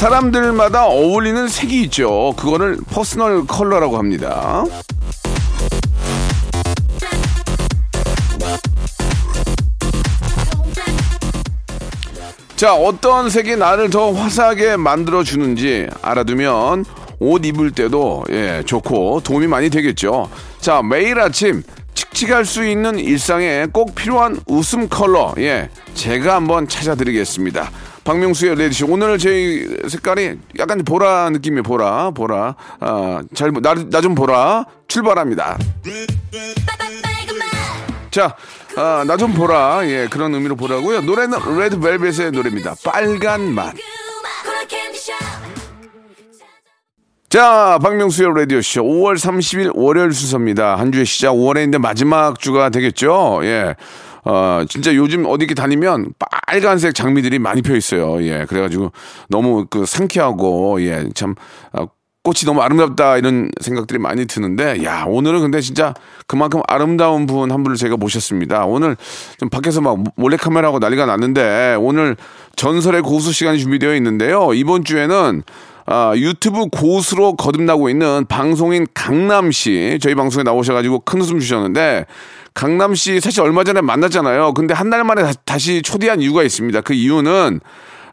사람들마다 0.00 0.86
어울리는 0.86 1.46
색이 1.46 1.82
있죠. 1.82 2.32
그거를 2.38 2.78
퍼스널 2.90 3.46
컬러라고 3.46 3.98
합니다. 3.98 4.64
자, 12.56 12.74
어떤 12.74 13.28
색이 13.28 13.56
나를 13.56 13.90
더 13.90 14.10
화사하게 14.12 14.78
만들어 14.78 15.22
주는지 15.22 15.86
알아두면 16.00 16.86
옷 17.18 17.44
입을 17.44 17.72
때도 17.72 18.24
예, 18.30 18.62
좋고 18.64 19.20
도움이 19.20 19.48
많이 19.48 19.68
되겠죠. 19.68 20.30
자, 20.60 20.80
매일 20.82 21.20
아침 21.20 21.62
칙칙할 21.92 22.46
수 22.46 22.64
있는 22.64 22.98
일상에 22.98 23.66
꼭 23.70 23.94
필요한 23.94 24.40
웃음 24.46 24.88
컬러 24.88 25.34
예, 25.36 25.68
제가 25.92 26.36
한번 26.36 26.68
찾아드리겠습니다. 26.68 27.70
박명수의 28.10 28.56
레디쇼 28.56 28.88
오늘 28.88 29.18
제 29.18 29.64
색깔이 29.86 30.36
약간 30.58 30.82
보라 30.82 31.30
느낌이 31.30 31.62
보라 31.62 32.10
보라 32.10 32.56
아, 32.80 33.22
잘나 33.32 34.00
좀 34.00 34.16
보라 34.16 34.64
출발합니다. 34.88 35.56
자, 38.10 38.34
아, 38.76 39.04
나 39.06 39.16
좀 39.16 39.32
보라. 39.32 39.82
예, 39.84 40.08
그런 40.10 40.34
의미로 40.34 40.56
보라고요. 40.56 41.02
노래는 41.02 41.38
레드벨벳의 41.56 42.32
노래입니다. 42.32 42.74
빨간 42.84 43.54
맛. 43.54 43.74
자, 47.28 47.78
박명수의 47.80 48.34
라디오쇼 48.34 48.82
5월 48.82 49.14
30일 49.14 49.70
월요일 49.76 50.12
순서입니다. 50.12 50.74
한 50.74 50.90
주의 50.90 51.06
시작 51.06 51.30
5월에 51.34 51.70
데 51.70 51.78
마지막 51.78 52.40
주가 52.40 52.70
되겠죠. 52.70 53.38
예. 53.44 53.76
어, 54.24 54.64
진짜 54.68 54.94
요즘 54.94 55.24
어디 55.26 55.46
게 55.46 55.54
다니면 55.54 56.12
빨간색 56.46 56.94
장미들이 56.94 57.38
많이 57.38 57.62
펴 57.62 57.74
있어요. 57.74 58.22
예. 58.22 58.44
그래가지고 58.48 58.92
너무 59.28 59.66
그 59.68 59.86
상쾌하고, 59.86 60.82
예. 60.82 61.08
참, 61.14 61.34
어, 61.72 61.86
꽃이 62.22 62.40
너무 62.44 62.60
아름답다 62.60 63.16
이런 63.16 63.50
생각들이 63.62 63.98
많이 63.98 64.26
드는데 64.26 64.84
야 64.84 65.04
오늘은 65.08 65.40
근데 65.40 65.62
진짜 65.62 65.94
그만큼 66.26 66.60
아름다운 66.68 67.24
분 67.24 67.50
한 67.50 67.62
분을 67.62 67.78
제가 67.78 67.96
모셨습니다 67.96 68.66
오늘 68.66 68.98
좀 69.38 69.48
밖에서 69.48 69.80
막 69.80 69.98
몰래카메라하고 70.16 70.80
난리가 70.80 71.06
났는데 71.06 71.76
오늘 71.80 72.16
전설의 72.56 73.00
고수 73.00 73.32
시간이 73.32 73.58
준비되어 73.58 73.94
있는데요 73.96 74.52
이번 74.52 74.84
주에는 74.84 75.42
아, 75.86 76.12
유튜브 76.14 76.66
고수로 76.66 77.36
거듭나고 77.36 77.88
있는 77.88 78.26
방송인 78.28 78.86
강남 78.92 79.50
씨 79.50 79.98
저희 80.02 80.14
방송에 80.14 80.44
나오셔가지고 80.44 81.00
큰 81.00 81.20
웃음 81.22 81.40
주셨는데 81.40 82.04
강남 82.60 82.94
씨 82.94 83.20
사실 83.20 83.40
얼마 83.40 83.64
전에 83.64 83.80
만났잖아요. 83.80 84.52
근데 84.52 84.74
한 84.74 84.90
달 84.90 85.02
만에 85.02 85.22
다시 85.46 85.80
초대한 85.80 86.20
이유가 86.20 86.42
있습니다. 86.42 86.82
그 86.82 86.92
이유는 86.92 87.60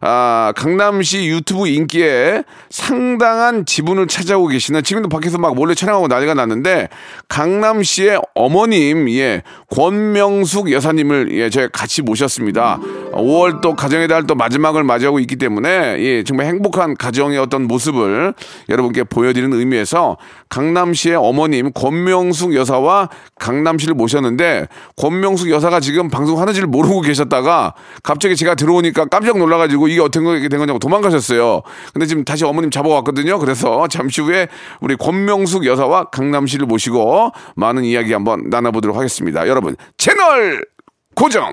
아, 0.00 0.52
강남시 0.56 1.26
유튜브 1.26 1.66
인기에 1.66 2.44
상당한 2.70 3.66
지분을 3.66 4.06
차지하고 4.06 4.46
계시는 4.46 4.82
지금도 4.82 5.08
밖에서 5.08 5.38
막 5.38 5.54
몰래 5.54 5.74
촬영하고 5.74 6.06
난리가 6.08 6.34
났는데 6.34 6.88
강남시의 7.28 8.20
어머님 8.34 9.10
예 9.10 9.42
권명숙 9.74 10.70
여사님을 10.70 11.30
예 11.32 11.50
저희 11.50 11.68
같이 11.72 12.02
모셨습니다. 12.02 12.78
5월 13.12 13.60
또 13.60 13.74
가정의 13.74 14.06
달 14.06 14.28
또 14.28 14.34
마지막을 14.34 14.84
맞이하고 14.84 15.20
있기 15.20 15.36
때문에 15.36 15.96
예 16.00 16.22
정말 16.22 16.46
행복한 16.46 16.96
가정의 16.96 17.38
어떤 17.38 17.62
모습을 17.62 18.34
여러분께 18.68 19.04
보여드리는 19.04 19.56
의미에서 19.58 20.18
강남시의 20.50 21.16
어머님 21.16 21.72
권명숙 21.72 22.54
여사와 22.54 23.08
강남시를 23.38 23.94
모셨는데 23.94 24.68
권명숙 24.96 25.50
여사가 25.50 25.80
지금 25.80 26.10
방송하는지를 26.10 26.68
모르고 26.68 27.00
계셨다가 27.00 27.74
갑자기 28.02 28.36
제가 28.36 28.54
들어오니까 28.54 29.06
깜짝 29.06 29.38
놀라가지고 29.38 29.87
이게 29.88 30.00
어떻게 30.00 30.48
된 30.48 30.58
거냐고 30.58 30.78
도망가셨어요. 30.78 31.62
근데 31.92 32.06
지금 32.06 32.24
다시 32.24 32.44
어머님 32.44 32.70
잡아왔거든요. 32.70 33.38
그래서 33.38 33.86
잠시 33.90 34.20
후에 34.20 34.48
우리 34.80 34.96
권명숙 34.96 35.66
여사와 35.66 36.04
강남 36.04 36.46
씨를 36.46 36.66
모시고 36.66 37.32
많은 37.56 37.84
이야기 37.84 38.12
한번 38.12 38.48
나눠보도록 38.48 38.96
하겠습니다. 38.96 39.46
여러분 39.48 39.76
채널 39.96 40.64
고정. 41.14 41.52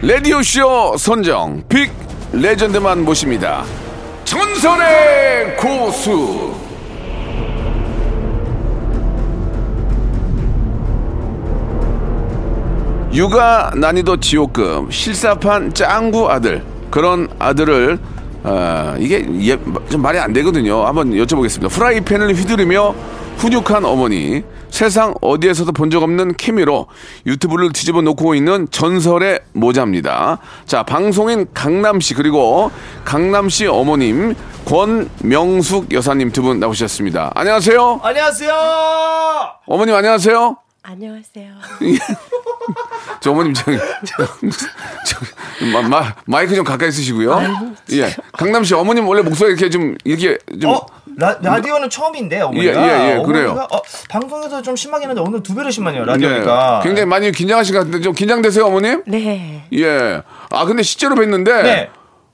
레디오쇼 0.00 0.96
선정 0.96 1.60
빅 1.68 1.90
레전드만 2.32 3.04
모십니다. 3.04 3.64
전설의 4.24 5.56
고수. 5.56 6.54
육아 13.12 13.72
난이도 13.74 14.20
지옥급 14.20 14.92
실사판 14.92 15.74
짱구 15.74 16.30
아들 16.30 16.62
그런 16.90 17.26
아들을 17.40 17.98
어, 18.44 18.94
이게 19.00 19.26
예, 19.40 19.58
좀 19.88 20.00
말이 20.00 20.16
안 20.20 20.32
되거든요. 20.32 20.86
한번 20.86 21.10
여쭤보겠습니다. 21.10 21.68
프라이팬을 21.70 22.34
휘두르며 22.34 22.94
훈육한 23.38 23.84
어머니 23.84 24.42
세상 24.70 25.14
어디에서도 25.22 25.72
본 25.72 25.88
적 25.88 26.02
없는 26.02 26.36
케미로 26.36 26.86
유튜브를 27.24 27.72
뒤집어 27.72 28.02
놓고 28.02 28.34
있는 28.34 28.68
전설의 28.70 29.40
모자입니다. 29.54 30.38
자, 30.66 30.82
방송인 30.82 31.46
강남 31.54 31.98
씨 32.00 32.12
그리고 32.14 32.70
강남 33.04 33.48
씨 33.48 33.66
어머님 33.66 34.34
권명숙 34.66 35.92
여사님 35.92 36.30
두 36.32 36.42
분 36.42 36.60
나오셨습니다. 36.60 37.32
안녕하세요. 37.34 38.00
안녕하세요. 38.02 38.52
어머님 39.66 39.94
안녕하세요. 39.94 40.56
안녕하세요. 40.82 41.52
저 43.20 43.30
어머님 43.30 43.54
저기 43.54 43.78
저, 45.06 45.66
마, 45.72 45.82
마, 45.88 46.14
마이크 46.26 46.54
좀 46.54 46.64
가까이 46.64 46.90
쓰시고요. 46.92 47.40
예, 47.92 48.14
강남 48.32 48.62
씨 48.64 48.74
어머님 48.74 49.06
원래 49.08 49.22
목소리 49.22 49.50
이렇게 49.50 49.70
좀 49.70 49.96
이렇게 50.04 50.38
좀 50.60 50.72
어? 50.72 50.86
라, 51.18 51.36
라디오는 51.42 51.90
처음인데 51.90 52.40
어머니가 52.42 52.80
예, 52.80 53.10
예, 53.10 53.18
예, 53.18 53.22
그래요. 53.24 53.66
어, 53.72 53.80
방송에서 54.08 54.62
좀 54.62 54.76
심하긴 54.76 55.08
한데 55.08 55.20
오늘 55.20 55.42
두 55.42 55.52
배로 55.52 55.68
심하네요 55.68 56.04
라디오니까. 56.04 56.80
네, 56.80 56.88
굉장히 56.88 57.06
많이 57.06 57.32
긴장하신 57.32 57.74
것 57.74 57.80
같은데 57.80 58.00
좀 58.00 58.14
긴장되세요 58.14 58.64
어머님? 58.64 59.02
네. 59.04 59.64
예. 59.74 60.22
아 60.50 60.64
근데 60.64 60.84
실제로 60.84 61.16
뵀는데 61.16 61.62
네. 61.64 61.90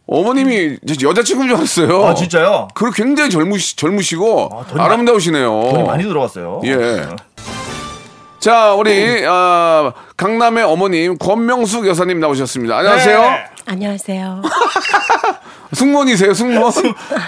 어머님이 0.06 0.76
여자친구인 1.02 1.48
줄 1.48 1.56
알았어요. 1.56 2.04
아 2.04 2.14
진짜요? 2.14 2.68
그리고 2.74 2.92
굉장히 2.92 3.30
젊으시, 3.30 3.74
젊으시고 3.76 4.50
아, 4.52 4.66
돈이 4.66 4.82
아름다우시네요. 4.82 5.48
돈이 5.70 5.82
많이 5.84 6.04
들어갔어요. 6.04 6.60
예. 6.66 7.06
자, 8.38 8.74
우리 8.74 9.24
어, 9.24 9.94
강남의 10.18 10.62
어머님 10.64 11.16
권명숙 11.16 11.86
여사님 11.86 12.20
나오셨습니다. 12.20 12.76
안녕하세요. 12.76 13.20
네. 13.22 13.44
안녕하세요. 13.64 14.42
승무원이세요, 15.74 16.32
승무원? 16.34 16.72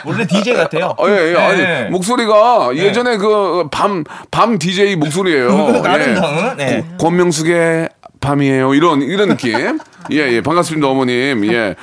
원래 0.04 0.26
DJ 0.26 0.54
같아요. 0.54 0.94
어, 0.98 1.08
예, 1.08 1.28
예. 1.28 1.32
네. 1.32 1.38
아니, 1.38 1.90
목소리가 1.90 2.70
예전에 2.76 3.16
그 3.16 3.68
밤, 3.70 4.04
밤 4.30 4.58
DJ 4.58 4.96
목소리예요. 4.96 5.82
아름다운, 5.84 6.56
네. 6.56 6.84
고- 6.98 7.06
권명숙의 7.08 7.88
밤이에요. 8.20 8.74
이런 8.74 9.02
이런 9.02 9.28
느낌. 9.28 9.78
예, 10.12 10.16
예. 10.32 10.40
반갑습니다, 10.40 10.86
어머님. 10.88 11.44
예. 11.52 11.74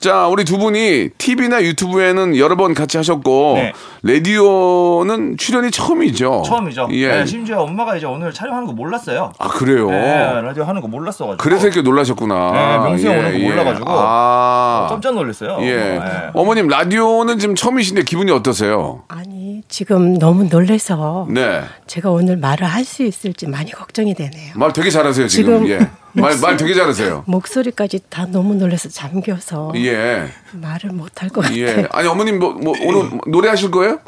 자, 0.00 0.26
우리 0.28 0.44
두 0.44 0.58
분이 0.58 1.10
TV나 1.18 1.62
유튜브에는 1.62 2.36
여러 2.36 2.56
번 2.56 2.74
같이 2.74 2.96
하셨고 2.96 3.54
네. 3.56 3.72
라디오는 4.02 5.36
출연이 5.36 5.70
처음이죠. 5.70 6.42
처음이죠. 6.46 6.88
예. 6.92 7.08
네, 7.08 7.26
심지어 7.26 7.60
엄마가 7.62 7.96
이제 7.96 8.06
오늘 8.06 8.32
촬영하는 8.32 8.66
거 8.66 8.72
몰랐어요. 8.72 9.32
아, 9.38 9.48
그래요. 9.48 9.90
네, 9.90 10.40
라디오 10.42 10.64
하는 10.64 10.80
거 10.80 10.88
몰랐어가지고. 10.88 11.42
그래서 11.42 11.66
이렇게 11.66 11.82
놀라셨구나. 11.82 12.52
네, 12.52 12.88
명수 12.88 13.06
형 13.08 13.18
오는 13.18 13.32
거 13.32 13.38
몰라가지고. 13.38 13.84
아. 13.88 14.86
깜짝 14.90 15.14
놀랐어요. 15.14 15.58
예. 15.62 15.76
네. 15.76 16.00
어머님 16.34 16.68
라디오는 16.68 17.38
지금 17.38 17.54
처음이신데 17.54 18.02
기분이 18.04 18.30
어떠세요? 18.32 19.02
아니 19.08 19.62
지금 19.68 20.18
너무 20.18 20.44
놀래서 20.44 21.26
네. 21.30 21.62
제가 21.86 22.10
오늘 22.10 22.36
말을 22.36 22.66
할 22.66 22.82
수 22.82 23.04
있을지 23.04 23.46
많이 23.46 23.70
걱정이 23.70 24.12
되네요. 24.12 24.52
말 24.56 24.72
되게 24.72 24.90
잘하세요 24.90 25.28
지금. 25.28 25.64
지금 25.64 25.68
예. 25.68 25.88
말, 26.14 26.36
말 26.40 26.56
되게 26.56 26.74
잘하세요. 26.74 27.24
목소리까지 27.26 28.00
다 28.08 28.26
너무 28.26 28.54
놀라서 28.54 28.88
잠겨서 28.88 29.72
예. 29.76 30.28
말을 30.52 30.90
못할 30.90 31.28
것 31.28 31.42
같아요. 31.42 31.58
예. 31.58 31.86
아니 31.92 32.06
어머님 32.08 32.38
뭐, 32.38 32.52
뭐 32.52 32.74
오늘 32.82 33.04
뭐 33.04 33.18
노래하실 33.26 33.70
거예요? 33.70 33.98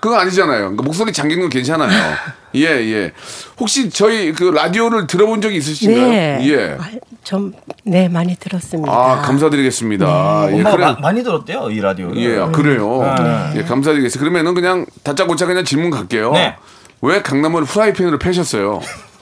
그거 0.00 0.16
아니잖아요. 0.18 0.58
그러니까 0.60 0.82
목소리 0.82 1.12
잠긴 1.12 1.40
건 1.40 1.48
괜찮아요. 1.48 1.90
예, 2.54 2.62
예. 2.62 3.12
혹시 3.58 3.90
저희 3.90 4.32
그 4.32 4.44
라디오를 4.44 5.06
들어본 5.06 5.40
적이 5.40 5.56
있으신가요? 5.56 6.08
네, 6.08 6.38
예. 6.48 6.76
아, 6.78 6.90
좀 7.24 7.52
네 7.88 8.08
많이 8.08 8.34
들었습니다. 8.36 8.90
아, 8.92 9.22
감사드리겠습니다. 9.22 10.48
예, 10.50 10.54
엄마가 10.54 10.76
그래. 10.76 10.86
마- 10.86 10.92
많이 11.00 11.22
들었대요 11.22 11.70
이 11.70 11.80
라디오를. 11.80 12.16
예, 12.20 12.38
아, 12.40 12.50
그래요. 12.50 13.02
네. 13.18 13.58
예, 13.60 13.62
감사드리겠습니다. 13.62 14.18
그러면은 14.18 14.54
그냥 14.54 14.86
다짜고짜 15.04 15.46
그냥 15.46 15.64
질문 15.64 15.90
갈게요. 15.90 16.32
네. 16.32 16.56
왜 17.02 17.22
강남을 17.22 17.64
프라이팬으로 17.64 18.18
패셨어요? 18.18 18.80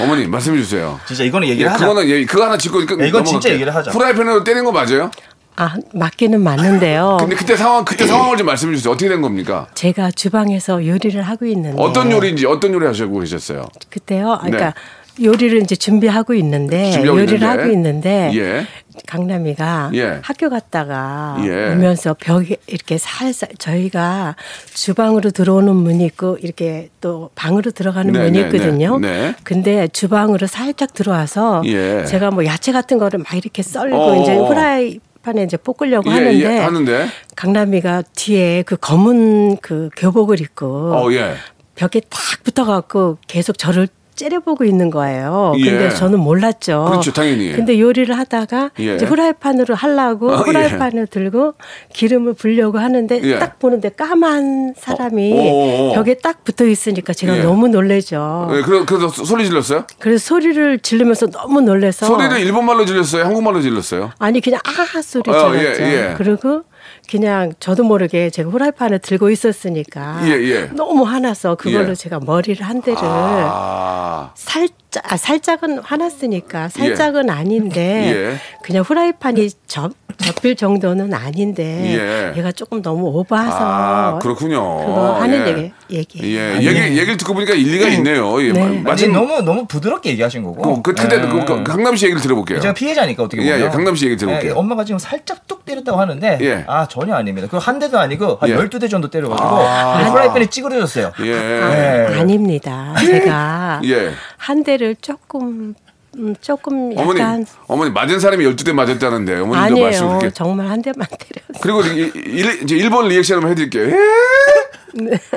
어머니 0.00 0.26
말씀해 0.26 0.58
주세요. 0.58 1.00
진짜 1.06 1.24
이거는 1.24 1.48
예, 1.48 1.52
얘기를 1.52 1.70
하자. 1.72 1.86
그거는 1.86 2.08
예, 2.08 2.24
그거 2.24 2.44
하나 2.44 2.56
짚고 2.56 2.80
이건 2.82 3.00
야, 3.00 3.06
이건 3.06 3.24
진짜 3.24 3.50
얘기를 3.50 3.74
하자. 3.74 3.90
프라이팬으로 3.90 4.44
때린 4.44 4.64
거 4.64 4.72
맞아요? 4.72 5.10
아 5.56 5.74
맞기는 5.92 6.40
맞는데요. 6.40 7.16
근데 7.20 7.34
그때 7.34 7.56
상황 7.56 7.84
그때 7.84 8.06
상황을 8.06 8.36
좀 8.36 8.46
말씀해 8.46 8.76
주세요. 8.76 8.92
어떻게 8.92 9.08
된 9.08 9.20
겁니까? 9.20 9.66
제가 9.74 10.10
주방에서 10.12 10.86
요리를 10.86 11.20
하고 11.22 11.46
있는데 11.46 11.82
어떤 11.82 12.12
요리인지 12.12 12.46
어떤 12.46 12.72
요리 12.72 12.86
하시고 12.86 13.18
계셨어요? 13.20 13.64
그때요. 13.90 14.34
아, 14.40 14.44
네. 14.44 14.50
그러니까 14.52 14.74
요리를 15.20 15.60
이제 15.62 15.74
준비하고 15.74 16.34
있는데 16.34 16.92
준비하고 16.92 17.18
요리를 17.20 17.34
있는데. 17.42 17.46
하고 17.60 17.72
있는데 17.72 18.30
예. 18.34 18.66
강남이가 19.06 19.90
예. 19.94 20.20
학교 20.22 20.50
갔다가 20.50 21.36
예. 21.44 21.72
오면서 21.72 22.14
벽에 22.14 22.56
이렇게 22.66 22.98
살살 22.98 23.50
저희가 23.58 24.36
주방으로 24.74 25.30
들어오는 25.30 25.74
문이 25.74 26.04
있고 26.06 26.38
이렇게 26.40 26.88
또 27.00 27.30
방으로 27.34 27.70
들어가는 27.70 28.12
네, 28.12 28.18
문이 28.18 28.32
네, 28.32 28.46
있거든요. 28.46 28.98
네, 28.98 29.08
네. 29.08 29.34
근데 29.42 29.88
주방으로 29.88 30.46
살짝 30.46 30.92
들어와서 30.94 31.62
예. 31.66 32.04
제가 32.04 32.30
뭐 32.30 32.44
야채 32.44 32.72
같은 32.72 32.98
거를 32.98 33.18
막 33.18 33.34
이렇게 33.34 33.62
썰고 33.62 33.96
어. 33.96 34.22
이제 34.22 34.36
후라이팬에 34.36 35.42
이제 35.44 35.56
볶으려고 35.56 36.10
예, 36.10 36.14
하는데, 36.14 36.40
예, 36.40 36.58
하는데. 36.58 37.06
강남이가 37.36 38.02
뒤에 38.14 38.62
그 38.62 38.76
검은 38.76 39.58
그 39.58 39.90
교복을 39.96 40.40
입고 40.40 40.94
어, 40.94 41.12
예. 41.12 41.34
벽에 41.74 42.00
딱 42.00 42.18
붙어갖고 42.42 43.18
계속 43.28 43.56
저를 43.56 43.88
째려보고 44.18 44.64
있는 44.64 44.90
거예요. 44.90 45.54
예. 45.58 45.64
근데 45.70 45.88
저는 45.90 46.18
몰랐죠. 46.18 46.86
그렇죠, 46.90 47.12
당연히. 47.12 47.52
근데 47.52 47.78
요리를 47.80 48.16
하다가 48.16 48.70
예. 48.80 48.96
이제 48.96 49.06
후라이팬으로 49.06 49.74
하려고 49.74 50.30
어, 50.30 50.38
예. 50.40 50.42
후라이팬을 50.42 51.06
들고 51.06 51.54
기름을 51.92 52.34
불려고 52.34 52.78
하는데 52.78 53.20
예. 53.22 53.38
딱 53.38 53.58
보는데 53.58 53.88
까만 53.90 54.74
사람이 54.76 55.32
어, 55.32 55.36
어, 55.42 55.90
어. 55.90 55.94
벽에 55.94 56.14
딱 56.14 56.42
붙어 56.44 56.66
있으니까 56.66 57.12
제가 57.12 57.38
예. 57.38 57.42
너무 57.42 57.68
놀래죠. 57.68 58.50
예, 58.54 58.62
그래, 58.62 58.84
그래서 58.86 59.08
소- 59.08 59.24
소리 59.24 59.44
질렀어요? 59.46 59.84
그래서 59.98 60.24
소리를 60.26 60.78
지르면서 60.80 61.28
너무 61.28 61.60
놀래서 61.60 62.06
소리를 62.06 62.40
일본말로 62.40 62.84
질렀어요? 62.84 63.24
한국말로 63.24 63.60
질렀어요? 63.62 64.10
아니 64.18 64.40
그냥 64.40 64.60
아 64.64 65.00
소리 65.02 65.30
어, 65.30 65.50
질렀죠. 65.52 65.82
예, 65.82 66.10
예. 66.10 66.14
그리고 66.18 66.64
그냥 67.10 67.52
저도 67.60 67.84
모르게 67.84 68.30
제가 68.30 68.50
후라이팬을 68.50 69.00
들고 69.00 69.30
있었으니까 69.30 70.20
예, 70.24 70.32
예. 70.32 70.64
너무 70.66 71.04
화나서 71.04 71.56
그걸로 71.56 71.90
예. 71.90 71.94
제가 71.94 72.20
머리를 72.20 72.64
한 72.64 72.82
대를 72.82 72.98
아. 73.02 74.32
살짝 74.34 74.87
아, 75.04 75.16
살짝은 75.16 75.78
화났으니까 75.80 76.68
살짝은 76.68 77.28
아닌데 77.30 78.32
예. 78.34 78.36
그냥 78.62 78.82
후라이팬이 78.82 79.50
접 79.66 79.92
접힐 80.18 80.56
정도는 80.56 81.14
아닌데 81.14 82.32
예. 82.34 82.38
얘가 82.38 82.50
조금 82.50 82.82
너무 82.82 83.06
오버해서 83.06 83.56
아, 83.60 84.18
그렇군요. 84.20 84.78
그거 84.84 85.12
하는 85.20 85.46
예. 85.46 85.50
얘기 85.50 85.72
얘기 86.20 86.36
예, 86.36 86.56
얘기, 86.56 86.80
얘기를 86.98 87.16
듣고 87.18 87.34
보니까 87.34 87.54
일리가 87.54 87.86
있네요. 87.90 88.42
예, 88.42 88.50
네. 88.52 88.80
마침 88.80 89.12
너무 89.12 89.40
너무 89.42 89.66
부드럽게 89.66 90.10
얘기하신 90.10 90.42
거고. 90.42 90.82
그, 90.82 90.94
그, 90.94 91.02
근데 91.02 91.16
예. 91.16 91.20
그, 91.20 91.44
그 91.44 91.62
강남 91.62 91.94
씨 91.94 92.06
얘기를 92.06 92.20
들어볼게요. 92.20 92.58
제가 92.60 92.74
피해자니까 92.74 93.22
어떻게 93.22 93.42
예, 93.42 93.52
보면. 93.52 93.66
예, 93.66 93.68
강남 93.68 93.94
씨 93.94 94.06
얘기 94.06 94.16
들어볼게요. 94.16 94.52
예, 94.52 94.56
엄마가 94.56 94.84
지금 94.84 94.98
살짝 94.98 95.46
뚝 95.46 95.64
때렸다고 95.64 96.00
하는데 96.00 96.38
예. 96.40 96.64
아 96.66 96.88
전혀 96.88 97.14
아닙니다. 97.14 97.46
그 97.46 97.58
한 97.58 97.78
대도 97.78 97.98
아니고 97.98 98.38
한 98.40 98.48
예. 98.48 98.56
12대 98.56 98.88
정도 98.88 99.10
때려가지고 99.10 99.48
아. 99.48 100.10
프라이팬이 100.10 100.46
찌그러졌어요. 100.46 101.12
예. 101.20 101.26
예. 101.26 102.18
아닙니다. 102.18 102.94
제가 102.98 103.82
예. 103.84 104.10
한대 104.38 104.77
를 104.78 104.94
조금 105.00 105.74
음, 106.16 106.34
조금 106.40 106.96
어머니, 106.96 107.20
약간 107.20 107.44
어머니 107.66 107.90
맞은 107.90 108.20
사람이 108.20 108.44
12대 108.44 108.72
맞았다는데 108.72 109.40
어머님도 109.40 109.80
말씀 109.82 110.04
아니에요. 110.04 110.18
그렇게 110.18 110.34
정말 110.34 110.68
한 110.68 110.80
대만 110.80 111.06
때렸어요. 111.08 111.60
그리고 111.60 111.82
일, 111.82 112.12
일, 112.14 112.62
이제 112.62 112.76
1번 112.76 113.08
리액션 113.08 113.36
한번 113.38 113.50
해드릴게요. 113.50 113.96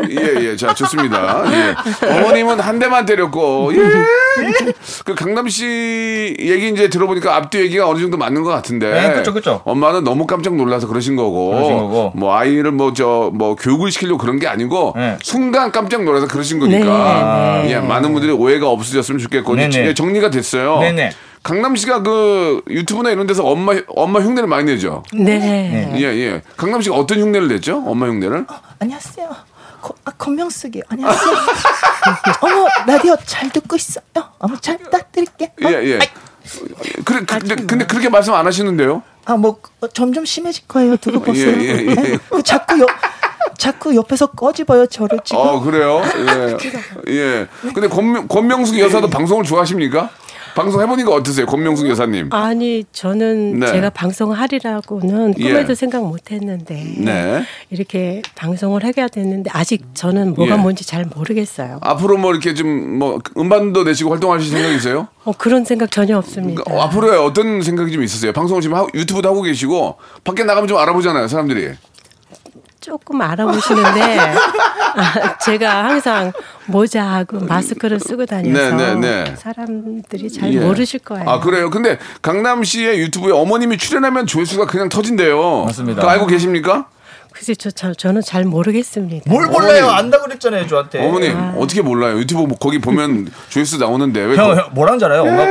예, 0.09 0.45
예, 0.45 0.55
자, 0.55 0.73
좋습니다. 0.73 1.43
예. 1.51 1.75
어머님은 2.07 2.59
한 2.59 2.79
대만 2.79 3.05
때렸고, 3.05 3.71
예. 3.73 3.79
그 5.05 5.15
강남 5.15 5.49
씨 5.49 6.35
얘기 6.39 6.69
이제 6.69 6.89
들어보니까 6.89 7.35
앞뒤 7.35 7.59
얘기가 7.59 7.87
어느 7.87 7.99
정도 7.99 8.17
맞는 8.17 8.43
것 8.43 8.49
같은데. 8.49 8.91
네, 8.91 9.13
그쵸, 9.13 9.33
그쵸. 9.33 9.61
엄마는 9.65 10.03
너무 10.03 10.25
깜짝 10.25 10.55
놀라서 10.55 10.87
그러신 10.87 11.15
거고. 11.15 11.49
그러신 11.51 11.77
거고. 11.77 12.11
뭐 12.15 12.35
아이를 12.35 12.71
뭐 12.71 12.93
저, 12.93 13.31
뭐 13.33 13.55
교육을 13.55 13.91
시키려고 13.91 14.17
그런 14.17 14.39
게 14.39 14.47
아니고. 14.47 14.93
네. 14.95 15.17
순간 15.21 15.71
깜짝 15.71 16.03
놀라서 16.03 16.27
그러신 16.27 16.59
거니까. 16.59 17.61
네, 17.63 17.67
네. 17.67 17.75
예, 17.75 17.79
많은 17.79 18.13
분들이 18.13 18.31
오해가 18.31 18.69
없으셨으면 18.69 19.19
좋겠고. 19.19 19.55
네, 19.55 19.67
이제 19.67 19.81
네. 19.81 19.93
정리가 19.93 20.29
됐어요. 20.29 20.79
네, 20.79 20.91
네. 20.91 21.11
강남 21.43 21.75
씨가 21.75 22.03
그 22.03 22.61
유튜브나 22.69 23.09
이런 23.09 23.25
데서 23.25 23.43
엄마, 23.43 23.73
엄마 23.87 24.19
흉내를 24.19 24.47
많이 24.47 24.65
내죠. 24.65 25.03
네. 25.11 25.91
예, 25.95 26.03
예. 26.03 26.41
강남 26.55 26.81
씨가 26.81 26.95
어떤 26.95 27.19
흉내를 27.19 27.47
냈죠? 27.47 27.83
엄마 27.85 28.07
흉내를? 28.07 28.45
안녕하세요. 28.79 29.27
거, 29.81 29.95
아, 30.05 30.11
건명쓰기. 30.11 30.83
안녕하세요. 30.87 31.33
어머, 32.41 32.67
라디오 32.85 33.15
잘 33.25 33.49
듣고 33.49 33.75
있어요. 33.75 34.03
어머, 34.37 34.55
잘 34.57 34.77
부탁드릴게. 34.77 35.45
어? 35.45 35.69
예, 35.69 35.73
예. 35.83 35.99
그래, 37.03 37.25
근데, 37.25 37.55
근데 37.55 37.85
그렇게 37.87 38.09
말씀 38.09 38.33
안 38.35 38.45
하시는데요? 38.45 39.01
아, 39.25 39.35
뭐, 39.35 39.59
어, 39.81 39.87
점점 39.87 40.25
심해질 40.25 40.67
거예요. 40.67 40.97
두고 40.97 41.21
보세요. 41.21 41.55
예, 41.59 41.69
예, 41.69 41.87
예. 41.87 42.19
그 42.29 42.43
자꾸 42.43 42.79
옆, 42.79 42.89
자꾸 43.57 43.95
옆에서 43.95 44.27
꺼집어요, 44.27 44.85
저를 44.85 45.19
지금. 45.23 45.41
어, 45.41 45.59
그래요? 45.59 46.03
예. 46.05 46.57
예. 47.11 47.47
근데 47.73 47.87
권명, 47.87 48.27
권명숙 48.27 48.77
여사도 48.77 49.09
방송을 49.09 49.43
좋아하십니까? 49.43 50.11
방송 50.55 50.81
해보니까 50.81 51.11
어떠세요? 51.13 51.45
권명숙 51.45 51.87
여사님. 51.89 52.29
아니 52.31 52.83
저는 52.91 53.59
네. 53.59 53.67
제가 53.67 53.89
방송하리라고는 53.91 55.35
예. 55.39 55.43
꿈에도 55.43 55.75
생각 55.75 56.05
못했는데 56.05 56.83
네. 56.97 57.43
이렇게 57.69 58.21
방송을 58.35 58.83
하게 58.83 59.07
됐는데 59.07 59.49
아직 59.53 59.83
저는 59.93 60.33
뭐가 60.33 60.53
예. 60.53 60.57
뭔지 60.57 60.85
잘 60.85 61.05
모르겠어요. 61.05 61.79
앞으로 61.81 62.17
뭐 62.17 62.31
이렇게 62.31 62.53
좀 62.53 62.81
뭐 62.91 63.19
음반도 63.37 63.83
내시고 63.83 64.11
활동하실 64.11 64.51
생각이세요? 64.51 65.07
어, 65.23 65.31
그런 65.37 65.63
생각 65.65 65.91
전혀 65.91 66.17
없습니다. 66.17 66.63
그러니까 66.63 66.85
앞으로의 66.85 67.19
어떤 67.19 67.61
생각이 67.61 67.91
좀 67.91 68.03
있으세요? 68.03 68.33
방송을 68.33 68.61
지금 68.61 68.75
하고, 68.75 68.89
유튜브도 68.93 69.29
하고 69.29 69.41
계시고 69.41 69.95
밖에 70.23 70.43
나가면 70.43 70.67
좀 70.67 70.77
알아보잖아요, 70.77 71.27
사람들이. 71.27 71.71
조금 72.81 73.21
알아보시는데 73.21 74.17
아, 74.95 75.37
제가 75.37 75.85
항상 75.85 76.33
모자하고 76.65 77.39
마스크를 77.41 77.99
쓰고 77.99 78.25
다녀서 78.25 78.75
네, 78.75 78.95
네, 78.95 79.23
네. 79.23 79.35
사람들이 79.37 80.31
잘 80.31 80.51
예. 80.53 80.59
모르실 80.59 80.99
거예요. 81.01 81.29
아 81.29 81.39
그래요? 81.39 81.69
근데 81.69 81.99
강남 82.23 82.63
씨의 82.63 82.99
유튜브에 82.99 83.31
어머님이 83.31 83.77
출연하면 83.77 84.25
조회수가 84.25 84.65
그냥 84.65 84.89
터진대요. 84.89 85.65
맞습니다. 85.65 86.09
알고 86.09 86.25
계십니까? 86.25 86.87
글쎄 87.31 87.55
저, 87.55 87.71
저 87.71 87.93
저는 87.93 88.21
잘 88.21 88.43
모르겠습니다. 88.43 89.29
뭘 89.31 89.47
몰라요? 89.47 89.87
안다고 89.89 90.25
그랬잖아요, 90.25 90.67
저한테. 90.67 91.07
어머님 91.07 91.37
어떻게 91.57 91.81
몰라요? 91.81 92.17
유튜브 92.17 92.41
뭐 92.41 92.57
거기 92.57 92.79
보면 92.79 93.31
조회수 93.49 93.77
나오는데 93.77 94.19
왜 94.21 94.35
형, 94.35 94.47
거- 94.47 94.55
형 94.55 94.69
뭐라는 94.73 94.99
줄 94.99 95.05
알아요? 95.11 95.21
엄마, 95.21 95.45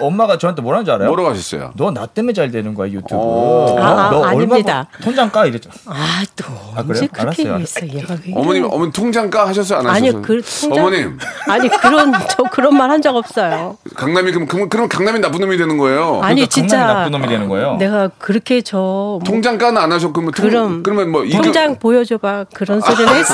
엄마가 0.00 0.38
저한테 0.38 0.62
뭐라는 0.62 0.84
줄 0.84 0.94
알아요? 0.94 1.08
뭐라고 1.08 1.30
하셨어요? 1.30 1.72
너 1.76 1.90
나 1.90 2.06
때문에 2.06 2.32
잘 2.32 2.50
되는 2.50 2.74
거야 2.74 2.88
유튜브. 2.90 3.14
오. 3.14 3.76
너, 3.78 3.82
아, 3.82 4.10
너 4.10 4.24
아닙니다. 4.24 4.88
얼마 4.94 5.04
통장 5.04 5.30
까 5.30 5.46
이랬죠. 5.46 5.70
아, 5.86 6.22
또 6.36 6.44
아, 6.74 6.80
언제 6.80 7.06
그래요? 7.06 7.08
그렇게 7.12 7.42
알았어요. 7.48 7.54
했어? 7.60 7.86
얘가 7.86 8.14
왜 8.26 8.32
어머님? 8.34 8.64
어머니 8.70 8.92
통장 8.92 9.28
까 9.30 9.46
하셨어요 9.48 9.80
안 9.80 9.86
하셨어요? 9.86 10.08
아니요, 10.10 10.22
그 10.22 10.40
통장 10.42 10.78
어머님 10.84 11.18
아니 11.48 11.68
그런 11.68 12.12
저 12.28 12.42
그런 12.44 12.76
말 12.76 12.90
한 12.90 13.00
적 13.02 13.14
없어요. 13.16 13.76
강남이 13.96 14.32
그럼 14.32 14.46
그럼, 14.68 14.88
강남이 14.88 15.20
나쁜 15.20 15.40
놈이 15.40 15.56
되는 15.56 15.78
거예요. 15.78 16.20
아니 16.22 16.34
그러니까 16.36 16.46
진짜 16.48 16.76
강남이 16.78 16.98
나쁜 16.98 17.12
놈이 17.12 17.26
되는 17.28 17.48
거예요. 17.48 17.76
내가 17.76 18.08
그렇게 18.18 18.60
저 18.62 18.76
뭐, 18.78 19.20
통장 19.24 19.56
까는 19.58 19.80
안 19.80 19.90
하셨고 19.92 20.12
그러면 20.12 20.32
통- 20.32 20.48
그럼 20.50 20.82
그러면 20.82 21.10
뭐 21.10 21.24
이거- 21.24 21.42
통장 21.42 21.76
보여줘봐 21.78 22.46
그런 22.54 22.80
소리를 22.80 23.06
했, 23.14 23.24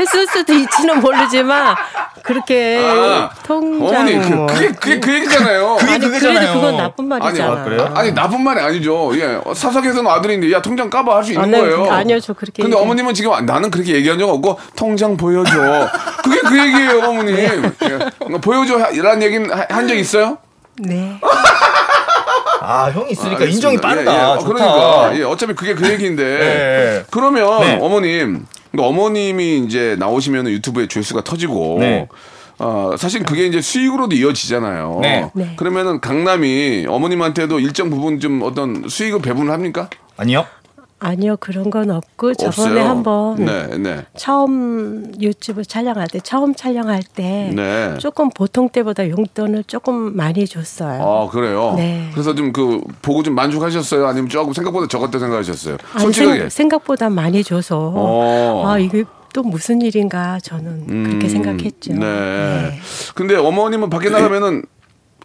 했을 0.00 0.26
수도 0.26 0.52
있지는 0.54 1.00
모르지만 1.00 1.76
그렇게 2.22 2.78
아, 2.82 3.30
통장 3.42 3.88
어머니 4.00 4.18
그, 4.20 4.26
뭐. 4.34 4.46
그게 4.46 4.68
그게 4.72 5.00
그 5.00 5.14
얘기잖아요. 5.14 5.76
그게 5.78 5.92
아니 5.92 6.04
그거잖아요. 6.06 6.38
그래도 6.38 6.52
그건 6.54 6.76
나쁜 6.76 7.08
말이잖아. 7.08 7.52
아니, 7.52 7.64
그래요? 7.64 7.92
아니 7.94 8.12
나쁜 8.14 8.42
말이 8.42 8.60
아니죠. 8.60 9.10
예, 9.14 9.40
사석에서는 9.54 10.10
아들인데 10.10 10.50
야 10.52 10.60
통장 10.62 10.88
까봐 10.90 11.16
할 11.16 11.24
수 11.24 11.32
있는 11.32 11.44
아, 11.44 11.46
네, 11.46 11.60
거예요. 11.60 11.90
아니요, 11.90 12.20
저 12.20 12.32
그렇게 12.32 12.62
근데 12.62 12.76
얘기- 12.76 12.82
어머님은 12.84 13.14
지금 13.14 13.44
나는 13.46 13.70
그렇게 13.70 13.94
얘기한 13.94 14.18
적 14.18 14.28
없고 14.28 14.58
통장 14.76 15.16
보여줘. 15.16 15.88
그게 16.24 16.40
그 16.40 16.58
얘기예요, 16.58 16.98
어머님. 17.08 17.34
네. 17.36 17.50
예. 17.84 18.38
보여줘라는 18.40 19.22
얘기는 19.22 19.50
한 19.68 19.86
적 19.88 19.94
있어요? 19.96 20.38
네. 20.78 21.18
아 22.62 22.90
형이 22.92 23.12
있으니까 23.12 23.38
알겠습니다. 23.40 23.44
인정이 23.46 23.74
예, 23.76 23.80
빠르다. 23.80 24.14
예. 24.14 24.18
어, 24.20 24.38
좋다. 24.38 24.52
그러니까 24.54 25.18
예, 25.18 25.22
어차피 25.24 25.54
그게 25.54 25.74
그 25.74 25.88
얘기인데. 25.88 26.22
예. 26.24 27.04
그러면 27.10 27.60
네. 27.60 27.78
어머님, 27.80 28.46
그러니까 28.70 28.88
어머님이 28.88 29.64
이제 29.64 29.96
나오시면 29.98 30.48
유튜브에 30.48 30.86
조회수가 30.86 31.24
터지고. 31.24 31.78
네. 31.80 32.08
어, 32.58 32.94
사실 32.98 33.24
그게 33.24 33.46
이제 33.46 33.62
수익으로도 33.62 34.14
이어지잖아요. 34.16 34.98
네. 35.00 35.30
네. 35.32 35.54
그러면은 35.56 36.00
강남이 36.00 36.84
어머님한테도 36.88 37.58
일정 37.58 37.88
부분 37.88 38.20
좀 38.20 38.42
어떤 38.42 38.86
수익을 38.86 39.22
배분을 39.22 39.50
합니까? 39.50 39.88
아니요. 40.18 40.44
아니요 41.00 41.36
그런 41.40 41.70
건 41.70 41.90
없고 41.90 42.34
저번에 42.34 42.48
없어요. 42.80 42.88
한번 42.88 43.44
네, 43.44 43.66
네. 43.78 44.04
처음 44.16 45.10
유튜브 45.20 45.64
촬영할 45.64 46.08
때 46.08 46.20
처음 46.20 46.54
촬영할 46.54 47.02
때 47.02 47.50
네. 47.56 47.96
조금 47.98 48.28
보통 48.28 48.68
때보다 48.68 49.08
용돈을 49.08 49.64
조금 49.64 50.14
많이 50.14 50.46
줬어요. 50.46 51.02
아 51.02 51.30
그래요. 51.30 51.74
네. 51.76 52.10
그래서 52.12 52.34
좀 52.34 52.50
그 52.52 52.80
보고 53.00 53.22
좀 53.22 53.34
만족하셨어요? 53.34 54.06
아니면 54.06 54.28
조금 54.28 54.52
생각보다 54.52 54.86
적었다 54.88 55.18
생각하셨어요? 55.18 55.76
아니, 55.94 56.02
솔직하게. 56.02 56.48
생, 56.50 56.68
각보다 56.68 57.08
많이 57.08 57.42
줘서 57.44 57.92
어. 57.94 58.66
아 58.66 58.78
이게 58.78 59.04
또 59.32 59.42
무슨 59.42 59.80
일인가 59.80 60.38
저는 60.40 60.86
그렇게 60.86 61.26
음, 61.26 61.30
생각했죠. 61.30 61.94
네. 61.94 62.78
근데 63.14 63.36
어머님은 63.36 63.88
밖에 63.88 64.10
나가면은 64.10 64.64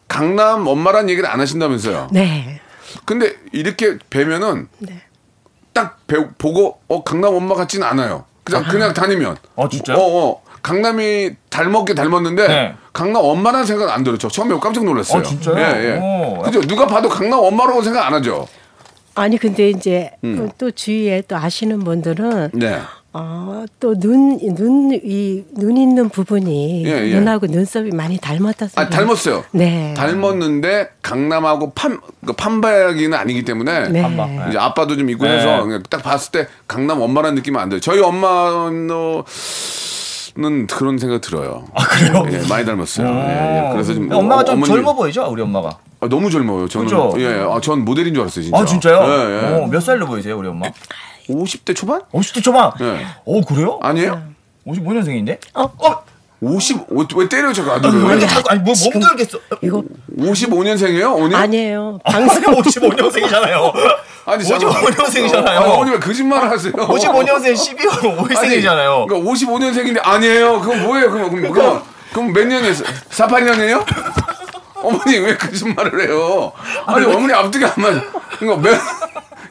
강남 0.08 0.68
엄마란 0.68 1.10
얘기를 1.10 1.28
안 1.28 1.40
하신다면서요? 1.40 2.10
네. 2.12 2.62
근데 3.06 3.36
이렇게 3.52 3.98
뵈면은 4.10 4.68
네. 4.80 5.02
딱 5.76 6.08
배, 6.08 6.26
보고 6.38 6.80
어 6.88 7.04
강남 7.04 7.36
엄마 7.36 7.54
같지는 7.54 7.86
않아요. 7.86 8.24
그냥 8.46 8.64
그냥 8.64 8.94
다니면. 8.94 9.38
어, 9.56 9.70
진짜요? 9.70 9.98
어, 9.98 10.30
어. 10.30 10.42
강남이 10.64 11.32
닮았게 11.52 11.94
닮았는데 11.94 12.48
네. 12.48 12.76
강남 12.92 13.24
엄마라는 13.24 13.68
생각 13.68 13.92
안. 13.92 14.04
저 14.18 14.28
처음에 14.28 14.58
깜짝 14.60 14.84
놀랐어요. 14.86 15.20
어, 15.20 15.24
진짜요? 15.24 15.58
예, 15.58 15.92
예. 15.92 16.00
오. 16.00 16.42
그죠? 16.42 16.62
누가 16.62 16.88
봐도 16.88 17.10
강남 17.10 17.40
엄마라고 17.40 17.84
생각 17.84 18.08
안 18.08 18.14
하죠. 18.14 18.48
아니 19.14 19.38
근데 19.38 19.70
이제 19.70 20.12
음. 20.24 20.50
또 20.58 20.72
주위에 20.72 21.24
또 21.28 21.36
아시는 21.36 21.84
분들은 21.84 22.52
네. 22.54 22.80
어, 23.18 23.64
또눈 23.80 24.40
눈 24.56 24.92
이 24.92 25.46
눈 25.58 25.78
있는 25.78 26.10
부분이 26.10 26.86
예, 26.86 27.08
예. 27.08 27.16
눈하고 27.16 27.48
눈썹이 27.48 27.92
많이 27.92 28.18
닮았다. 28.18 28.68
아, 28.76 28.90
닮았어요. 28.90 29.46
네. 29.52 29.94
닮았는데 29.96 30.90
강남하고 31.02 31.72
판, 31.72 32.02
그 32.26 32.34
판박이는 32.34 33.14
아니기 33.18 33.44
때문에 33.46 33.88
네. 33.88 34.02
판박. 34.02 34.50
이제 34.50 34.58
아빠도 34.58 34.98
좀 34.98 35.10
있고 35.12 35.24
네. 35.24 35.38
해서 35.38 35.64
그냥 35.64 35.82
딱 35.90 36.04
봤을 36.04 36.34
때 36.34 36.48
강남 36.68 37.00
엄마라는 37.02 37.36
느낌은 37.36 37.58
안 37.58 37.70
들어요. 37.70 37.80
저희 37.80 38.02
엄마는 38.02 38.84
그런 40.68 40.98
생각 40.98 41.22
들어요. 41.22 41.64
아, 41.74 41.86
그래요? 41.88 42.26
예, 42.34 42.46
많이 42.50 42.66
닮았어요. 42.66 43.08
예, 43.08 43.68
예. 43.68 43.72
그래서 43.72 43.94
좀 43.94 44.12
엄마가 44.12 44.44
좀 44.44 44.60
어머님이- 44.62 44.68
젊어 44.68 44.94
보이죠, 44.94 45.26
우리 45.32 45.42
엄마가. 45.42 45.78
아, 46.02 46.10
너무 46.10 46.30
젊어요. 46.30 46.68
저는 46.68 46.88
그죠? 46.88 47.14
예, 47.20 47.28
아, 47.50 47.62
전 47.62 47.86
모델인 47.86 48.14
줄 48.14 48.24
알았어요, 48.24 48.44
진짜. 48.44 48.58
아 48.58 48.66
진짜요? 48.66 49.00
예, 49.08 49.10
예. 49.54 49.56
어, 49.64 49.68
몇 49.68 49.80
살로 49.80 50.06
보이세요, 50.06 50.38
우리 50.38 50.50
엄마? 50.50 50.68
50대 51.30 51.76
초반? 51.76 52.02
50대 52.14 52.44
초반. 52.44 52.72
예. 52.82 53.06
어 53.26 53.42
그래요? 53.46 53.80
아니에요? 53.82 54.22
55년생인데? 54.68 55.38
어? 55.54 55.64
어? 55.64 56.04
50, 56.42 56.78
왜, 56.90 57.06
왜 57.16 57.30
때려, 57.30 57.52
저거 57.54 57.72
왜 57.72 57.78
아들을? 57.78 58.00
이렇게 58.02 58.28
자꾸 58.28 58.50
아니 58.50 58.60
뭐 58.62 58.74
몸 58.76 59.02
들겠어? 59.02 59.40
이거 59.62 59.84
55년생이에요, 60.20 61.16
어머니? 61.16 61.34
아니에요. 61.34 62.00
방송 62.04 62.44
55년생이잖아요. 62.44 63.74
아니, 64.26 64.44
잠깐만. 64.44 64.84
55년생이잖아요. 64.84 65.48
아, 65.48 65.62
어머니 65.72 65.92
왜 65.92 66.00
거짓말을 66.00 66.50
하세요? 66.52 66.74
55년생 66.74 67.54
12월 67.56 68.18
5일생이잖아요. 68.18 69.08
그러니까 69.08 69.32
55년생인데 69.32 70.00
아니에요. 70.04 70.60
그건 70.62 70.84
뭐예요? 70.84 71.12
그럼 71.12 71.30
그럼 71.36 71.52
그럼, 71.52 71.84
그럼 72.12 72.34
몇 72.34 72.46
년이에요? 72.48 72.74
48년이에요? 73.10 73.86
어머니 74.84 75.18
왜 75.18 75.38
거짓말을 75.38 76.02
해요? 76.08 76.52
아니 76.86 77.06
어머니 77.06 77.34
앞뒤가 77.34 77.74
안 77.76 77.82
맞아. 77.82 78.02
그러니까 78.40 78.70
몇, 78.70 78.80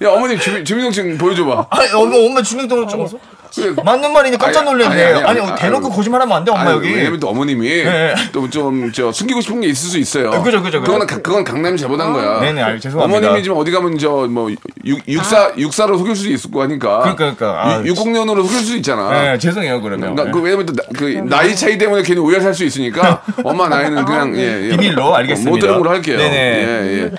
야 0.03 0.09
어머니 0.11 0.39
주민 0.39 0.65
주민등록증 0.65 1.19
보여줘봐. 1.19 1.67
아니 1.71 1.91
엄마 1.93 2.17
엄마 2.17 2.43
주민등록증 2.43 3.07
그래. 3.55 3.73
맞는 3.85 4.13
말이니 4.13 4.37
깜짝 4.37 4.65
놀랐네. 4.65 5.05
아니, 5.05 5.23
아니, 5.23 5.41
아니, 5.41 5.55
대놓고. 5.61 5.89
거짓말하면 5.89 6.37
안 6.39 6.45
돼, 6.45 6.51
엄마 6.51 6.73
여기. 6.73 6.93
왜냐면 6.93 7.21
또 7.21 7.29
어머님이 7.29 7.85
네. 7.85 8.13
또좀 8.33 8.91
저 8.93 9.13
숨기고 9.13 9.41
싶은 9.43 9.61
게 9.61 9.69
있을 9.69 9.91
수 9.91 9.97
있어요. 9.97 10.33
아, 10.33 10.43
그죠, 10.43 10.61
그죠, 10.61 10.83
가- 10.83 11.07
그건 11.07 11.45
강남이 11.45 11.79
잘못한 11.79 12.13
거야. 12.13 12.41
네네, 12.41 12.61
알- 12.61 12.81
죄송합니다. 12.81 13.17
어머님이 13.29 13.45
지금 13.45 13.57
어디 13.57 13.71
가면 13.71 13.97
저 13.99 14.27
뭐 14.27 14.51
육사 15.07 15.53
육사로 15.57 15.97
속일 15.99 16.17
수도 16.17 16.31
있을 16.31 16.51
거 16.51 16.63
하니까. 16.63 16.99
그러니까, 17.15 17.37
그러니까. 17.37 17.63
아, 17.77 17.83
60년으로 17.83 18.43
속일 18.45 18.59
수 18.59 18.77
있잖아. 18.79 19.11
네, 19.23 19.39
죄송해요 19.39 19.81
그러면. 19.81 20.17
나, 20.17 20.25
그 20.33 20.41
왜냐면 20.41 20.67
또그 20.67 21.05
나이 21.29 21.55
차이 21.55 21.79
때문에 21.79 22.03
괜히 22.03 22.19
오해 22.21 22.41
살수 22.41 22.65
있으니까 22.65 23.23
엄마 23.45 23.69
나이는 23.69 24.05
그냥 24.05 24.37
예, 24.37 24.65
예. 24.65 24.77
비밀로 24.77 25.15
알겠습니다. 25.15 25.51
못 25.53 25.61
들은 25.61 25.79
걸로 25.79 25.91
할게요. 25.91 26.19
네네. 26.19 26.37
예, 26.37 27.03
예. 27.05 27.11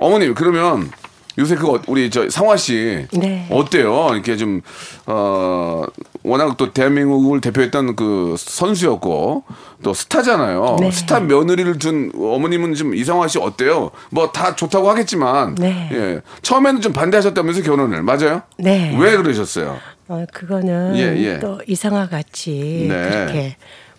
어머님 0.00 0.34
그러면 0.34 0.90
요새 1.38 1.54
그 1.54 1.80
우리 1.86 2.08
저 2.10 2.28
상화 2.30 2.56
씨 2.56 3.06
네. 3.12 3.46
어때요? 3.50 4.10
이렇게 4.12 4.36
좀 4.36 4.62
어 5.08 5.84
워낙 6.24 6.56
또 6.56 6.72
대한민국을 6.72 7.40
대표했던 7.40 7.94
그 7.94 8.34
선수였고 8.36 9.44
또 9.84 9.94
스타잖아요. 9.94 10.78
네. 10.80 10.90
스타 10.90 11.20
며느리를 11.20 11.78
둔 11.78 12.10
어머님은 12.18 12.74
좀 12.74 12.92
이상화 12.94 13.28
씨 13.28 13.38
어때요? 13.38 13.92
뭐 14.10 14.32
다 14.32 14.56
좋다고 14.56 14.90
하겠지만 14.90 15.54
네. 15.54 15.88
예. 15.92 16.20
처음에는 16.42 16.80
좀 16.80 16.92
반대하셨다면서 16.92 17.62
결혼을 17.62 18.02
맞아요? 18.02 18.42
네. 18.58 18.96
왜 18.98 19.16
그러셨어요? 19.16 19.78
어, 20.08 20.24
그거는 20.32 20.96
예, 20.96 21.16
예. 21.22 21.38
또 21.38 21.60
이상화 21.66 22.08
같이 22.08 22.86
네. 22.88 23.08
그렇게 23.08 23.56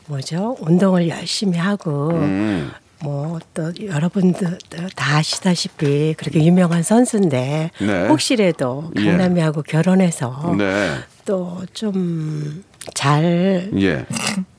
뭐죠 0.08 0.58
운동을 0.60 1.08
열심히 1.08 1.58
하고 1.58 2.10
음. 2.12 2.70
뭐 3.02 3.40
또 3.58 3.74
여러분들 3.84 4.58
다 4.96 5.18
아시다시피 5.18 6.14
그렇게 6.16 6.44
유명한 6.46 6.84
선수인데 6.84 7.72
네. 7.80 8.08
혹시라도 8.08 8.92
예. 8.98 9.06
강남이하고 9.06 9.64
결혼해서 9.64 10.56
네. 10.58 10.98
또좀 11.26 12.64
잘 12.94 13.72
예. 13.80 14.06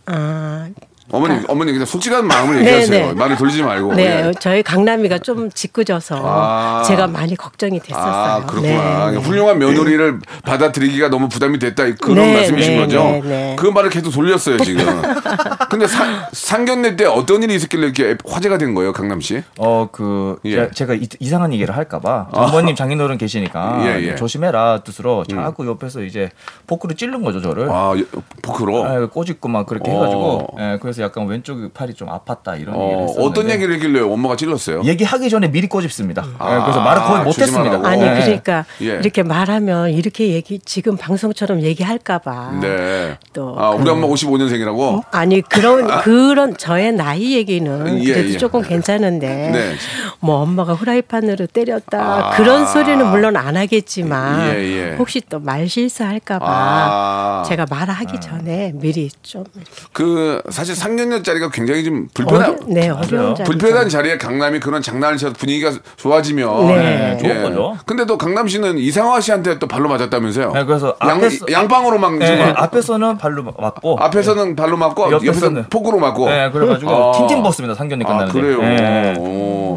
아, 0.07 0.68
어머니, 1.11 1.41
어머니 1.49 1.73
그냥 1.73 1.87
솔직한 1.87 2.27
마음을 2.27 2.57
네, 2.57 2.61
얘기하세요. 2.73 3.07
네. 3.09 3.12
말을 3.15 3.37
돌리지 3.37 3.62
말고. 3.62 3.95
네, 3.95 4.27
예. 4.27 4.33
저희 4.41 4.62
강남이가 4.62 5.19
좀 5.19 5.50
짓궂어서 5.50 6.21
아. 6.23 6.83
제가 6.87 7.07
많이 7.07 7.35
걱정이 7.35 7.81
됐었어요. 7.81 8.12
아, 8.12 8.45
그렇구나. 8.47 9.11
네, 9.11 9.17
네. 9.17 9.23
훌륭한 9.23 9.59
며느리를 9.59 10.21
받아들이기가 10.45 11.09
너무 11.09 11.29
부담이 11.29 11.59
됐다. 11.59 11.85
그런 12.00 12.17
네, 12.17 12.35
말씀이신 12.35 12.73
네, 12.75 12.79
거죠? 12.81 13.03
네, 13.05 13.21
네. 13.23 13.57
그 13.59 13.67
말을 13.67 13.91
계속 13.91 14.11
돌렸어요, 14.11 14.59
지금. 14.59 14.85
근데 15.71 15.87
사- 15.87 16.29
상견례 16.33 16.97
때 16.97 17.05
어떤 17.07 17.43
일이 17.43 17.55
있었길래 17.55 17.85
이렇게 17.87 18.17
화제가 18.27 18.59
된 18.59 18.75
거예요, 18.75 18.93
강남시? 18.93 19.43
어, 19.59 19.88
그, 19.91 20.38
예. 20.45 20.61
아. 20.61 20.67
제- 20.69 20.75
제가 20.75 20.95
이, 20.95 21.09
이상한 21.21 21.53
얘기를 21.53 21.77
할까봐. 21.77 22.29
장모님 22.35 22.75
장인어른 22.77 23.19
계시니까. 23.19 23.81
예, 23.87 23.95
음. 23.97 24.03
예. 24.11 24.15
조심해라 24.15 24.83
뜻으로 24.85 25.25
자꾸 25.25 25.67
옆에서 25.67 26.03
이제 26.03 26.31
포크를 26.67 26.97
찌른 26.97 27.23
거죠, 27.23 27.41
저를. 27.41 27.69
아, 27.71 27.95
예, 27.97 28.05
포크로? 28.43 28.85
아, 28.85 29.07
꼬집고 29.07 29.49
막 29.49 29.67
그렇게 29.67 29.91
어. 29.91 29.95
해가지고. 29.95 30.57
예, 30.61 30.79
그래서 30.99 31.02
약간 31.05 31.26
왼쪽 31.28 31.73
팔이 31.73 31.95
좀 31.95 32.09
아팠다 32.09 32.61
이런 32.61 32.75
얘기를 32.75 32.75
어, 32.76 33.00
했었는데. 33.02 33.23
어떤 33.23 33.50
얘기를 33.50 33.75
했길래 33.75 34.00
엄마가 34.00 34.35
찔렀어요? 34.37 34.83
얘기하기 34.85 35.31
전에 35.31 35.49
미리 35.50 35.69
꼬집습니다. 35.69 36.25
예, 36.26 36.35
아, 36.38 36.62
그래서 36.64 36.81
말을 36.81 37.02
거의 37.02 37.23
못했습니다. 37.25 37.81
아니 37.88 38.02
예. 38.02 38.14
그러니까 38.14 38.64
예. 38.83 38.87
이렇게 38.87 39.23
말하면 39.23 39.90
이렇게 39.90 40.31
얘기 40.33 40.59
지금 40.64 40.97
방송처럼 40.97 41.62
얘기할까봐 41.62 42.59
네. 42.61 43.17
또 43.33 43.55
아, 43.59 43.71
우리 43.71 43.85
그- 43.85 43.90
엄마 43.93 44.07
55년생이라고? 44.09 45.05
아니 45.12 45.40
그런 45.43 45.87
그런 46.00 46.57
저의 46.57 46.93
나이 46.93 47.35
얘기는 47.37 48.02
예, 48.05 48.12
그래도 48.12 48.31
예. 48.35 48.37
조금 48.38 48.62
괜찮은데 48.62 49.50
네. 49.52 49.75
뭐 50.21 50.37
엄마가 50.40 50.75
후라이팬으로 50.75 51.47
때렸다 51.47 52.33
아. 52.33 52.37
그런 52.37 52.67
소리는 52.67 53.07
물론 53.09 53.37
안 53.37 53.57
하겠지만 53.57 54.50
예, 54.57 54.90
예. 54.90 54.97
혹시 54.97 55.21
또 55.21 55.38
말 55.38 55.69
실수할까봐 55.69 56.45
아. 56.49 57.43
제가 57.47 57.67
말하기 57.71 58.19
전에 58.21 58.73
미리 58.75 59.09
좀 59.23 59.45
그, 59.93 60.43
사실 60.50 60.75
상견례 60.88 61.23
자리가 61.23 61.50
굉장히 61.50 61.85
좀 61.85 62.09
불편한, 62.14 62.50
어려, 62.50 62.59
네 62.66 62.88
어려운 62.88 63.35
자리 63.35 63.45
불편한 63.47 63.88
자리에 63.88 64.16
강남이 64.16 64.59
그런 64.61 64.80
장난을 64.80 65.18
쳐서 65.18 65.35
분위기가 65.35 65.71
좋아지면 65.97 66.66
네. 66.68 66.76
네, 66.76 67.18
좋은 67.18 67.42
거죠. 67.42 67.76
근데 67.85 68.07
또 68.07 68.16
강남 68.16 68.49
씨는 68.49 68.78
이상화 68.78 69.21
씨한테 69.21 69.59
또 69.59 69.66
발로 69.68 69.88
맞았다면서요? 69.88 70.52
네, 70.52 70.64
그래서 70.64 70.97
양, 71.07 71.21
앞에서- 71.21 71.50
양방으로 71.52 71.99
막 71.99 72.14
예, 72.23 72.26
지금 72.26 72.38
예, 72.40 72.54
앞에서는 72.57 73.18
발로 73.18 73.42
맞고. 73.42 73.99
앞에서는 74.00 74.57
발로 74.57 74.76
맞고 74.76 75.11
옆에서는- 75.11 75.68
폭으로 75.71 75.99
맞고. 75.99 76.28
네, 76.28 76.50
그래가지고 76.50 76.90
아. 76.90 77.12
틴틴 77.18 77.42
벗습니다 77.42 77.75
상견례 77.75 78.04
아 78.07 78.09
끝나는데. 78.09 78.33
그래요. 78.40 78.59
예. 78.62 79.14
오. 79.18 79.25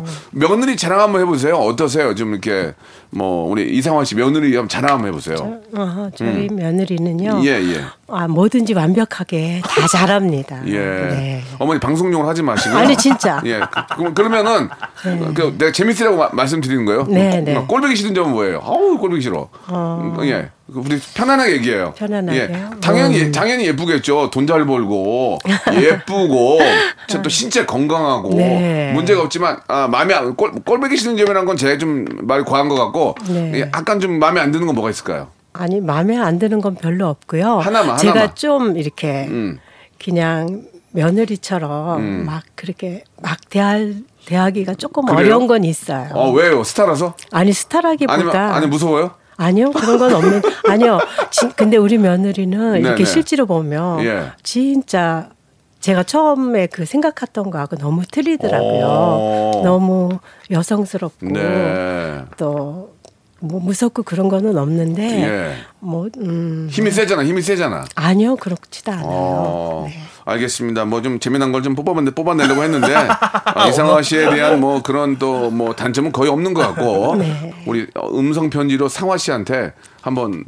어, 0.03 0.05
며느리 0.31 0.77
자랑 0.77 1.01
한번 1.01 1.21
해보세요. 1.21 1.55
어떠세요? 1.57 2.15
좀 2.15 2.31
이렇게 2.31 2.73
뭐 3.13 3.49
우리 3.49 3.75
이상환 3.77 4.05
씨 4.05 4.15
며느리 4.15 4.55
한번 4.55 4.69
자랑 4.69 4.93
한번 4.93 5.09
해보세요. 5.09 5.59
어, 5.75 6.09
저희 6.15 6.47
며느리는요. 6.49 7.41
예, 7.43 7.49
예. 7.61 7.81
아, 8.07 8.27
뭐든지 8.27 8.73
완벽하게 8.73 9.61
다 9.65 9.85
잘합니다. 9.87 10.61
예. 10.67 10.71
네. 10.79 11.41
어머니 11.59 11.79
방송용으로 11.79 12.27
하지 12.29 12.41
마시고. 12.41 12.75
아니, 12.77 12.95
진짜. 12.95 13.41
예. 13.45 13.59
그, 13.97 14.13
그러면은 14.13 14.69
그 15.33 15.55
내가 15.57 15.71
재밌으라고 15.73 16.15
마- 16.17 16.29
말씀드리는 16.31 16.85
거예요. 16.85 17.05
네, 17.09 17.41
네. 17.41 17.53
꼴보기 17.67 17.95
싫은 17.97 18.15
점은 18.15 18.31
뭐예요? 18.31 18.61
아우 18.63 18.97
꼴보기 18.97 19.21
싫어. 19.21 19.49
음, 19.69 20.15
예. 20.23 20.49
그 20.73 20.79
우리 20.79 20.97
편안하게 21.13 21.51
얘기해요. 21.53 21.93
편안하게요? 21.97 22.41
예. 22.43 22.79
당연히 22.79 23.21
음. 23.23 23.31
당연히 23.31 23.65
예쁘겠죠. 23.67 24.29
돈 24.29 24.47
잘 24.47 24.65
벌고 24.65 25.37
예쁘고 25.73 26.59
저또 27.07 27.29
신체 27.29 27.65
건강하고 27.65 28.29
네. 28.35 28.91
문제가 28.93 29.21
없지만 29.21 29.59
아 29.67 29.87
마음에 29.87 30.13
안, 30.13 30.35
꼴 30.35 30.51
꼴보기 30.63 30.97
싫은 30.97 31.15
점이라는 31.17 31.45
건 31.45 31.55
제가 31.57 31.77
좀 31.77 32.05
말이 32.21 32.43
과한 32.43 32.67
것 32.69 32.75
같고 32.75 33.15
네. 33.29 33.51
예, 33.55 33.61
약간 33.73 33.99
좀 33.99 34.19
마음에 34.19 34.39
안 34.41 34.51
드는 34.51 34.65
건 34.65 34.75
뭐가 34.75 34.89
있을까요? 34.89 35.27
아니 35.53 35.79
마음에 35.81 36.17
안 36.17 36.39
드는 36.39 36.59
건 36.61 36.75
별로 36.75 37.07
없고요. 37.07 37.59
하나만, 37.59 37.97
제가 37.97 38.13
하나만. 38.13 38.35
좀 38.35 38.77
이렇게 38.77 39.25
음. 39.27 39.59
그냥 40.03 40.63
며느리처럼 40.91 42.25
막 42.25 42.43
그렇게 42.55 43.03
막 43.21 43.37
대할 43.49 43.95
대하기가 44.25 44.75
조금 44.75 45.05
그래요? 45.05 45.19
어려운 45.19 45.47
건 45.47 45.63
있어요. 45.63 46.09
어 46.13 46.31
왜요? 46.31 46.63
스타라서? 46.63 47.15
아니 47.31 47.53
스타라기보다 47.53 48.55
아니 48.55 48.67
무서워요? 48.67 49.11
아니요 49.41 49.71
그런 49.71 49.97
건 49.97 50.13
없는 50.13 50.41
아니요. 50.67 50.99
진- 51.31 51.51
근데 51.55 51.77
우리 51.77 51.97
며느리는 51.97 52.75
이렇게 52.79 53.03
네네. 53.03 53.05
실제로 53.05 53.45
보면 53.45 54.03
예. 54.05 54.31
진짜 54.43 55.29
제가 55.79 56.03
처음에 56.03 56.67
그 56.67 56.85
생각했던 56.85 57.49
거하고 57.49 57.75
너무 57.75 58.03
틀리더라고요. 58.05 58.85
오. 58.85 59.61
너무 59.63 60.19
여성스럽고 60.51 61.25
네. 61.27 62.23
또 62.37 62.90
뭐 63.43 63.59
무섭고 63.59 64.03
그런 64.03 64.29
거는 64.29 64.57
없는데 64.57 65.03
예. 65.23 65.55
뭐 65.79 66.07
음, 66.17 66.67
힘이 66.71 66.91
세잖아. 66.91 67.25
힘이 67.25 67.41
세잖아. 67.41 67.85
아니요 67.95 68.35
그렇지도 68.35 68.91
않아요. 68.91 69.07
어, 69.09 69.85
네. 69.89 69.95
알겠습니다. 70.25 70.85
뭐 70.85 71.01
좀 71.01 71.19
재미난 71.19 71.51
걸 71.51 71.63
좀 71.63 71.73
뽑아봤는데 71.75 72.13
뽑아내려고 72.15 72.63
했는데 72.63 72.93
아, 72.95 73.67
이상화 73.67 74.01
씨에 74.03 74.29
대한 74.29 74.59
뭐 74.59 74.81
그런 74.83 75.17
또 75.17 75.49
뭐 75.51 75.73
단점은 75.75 76.11
거의 76.11 76.29
없는 76.29 76.53
것 76.53 76.61
같고 76.61 77.15
네. 77.15 77.53
우리 77.65 77.87
음성 78.13 78.49
편지로 78.51 78.87
상화 78.87 79.17
씨한테 79.17 79.73
한번 80.01 80.43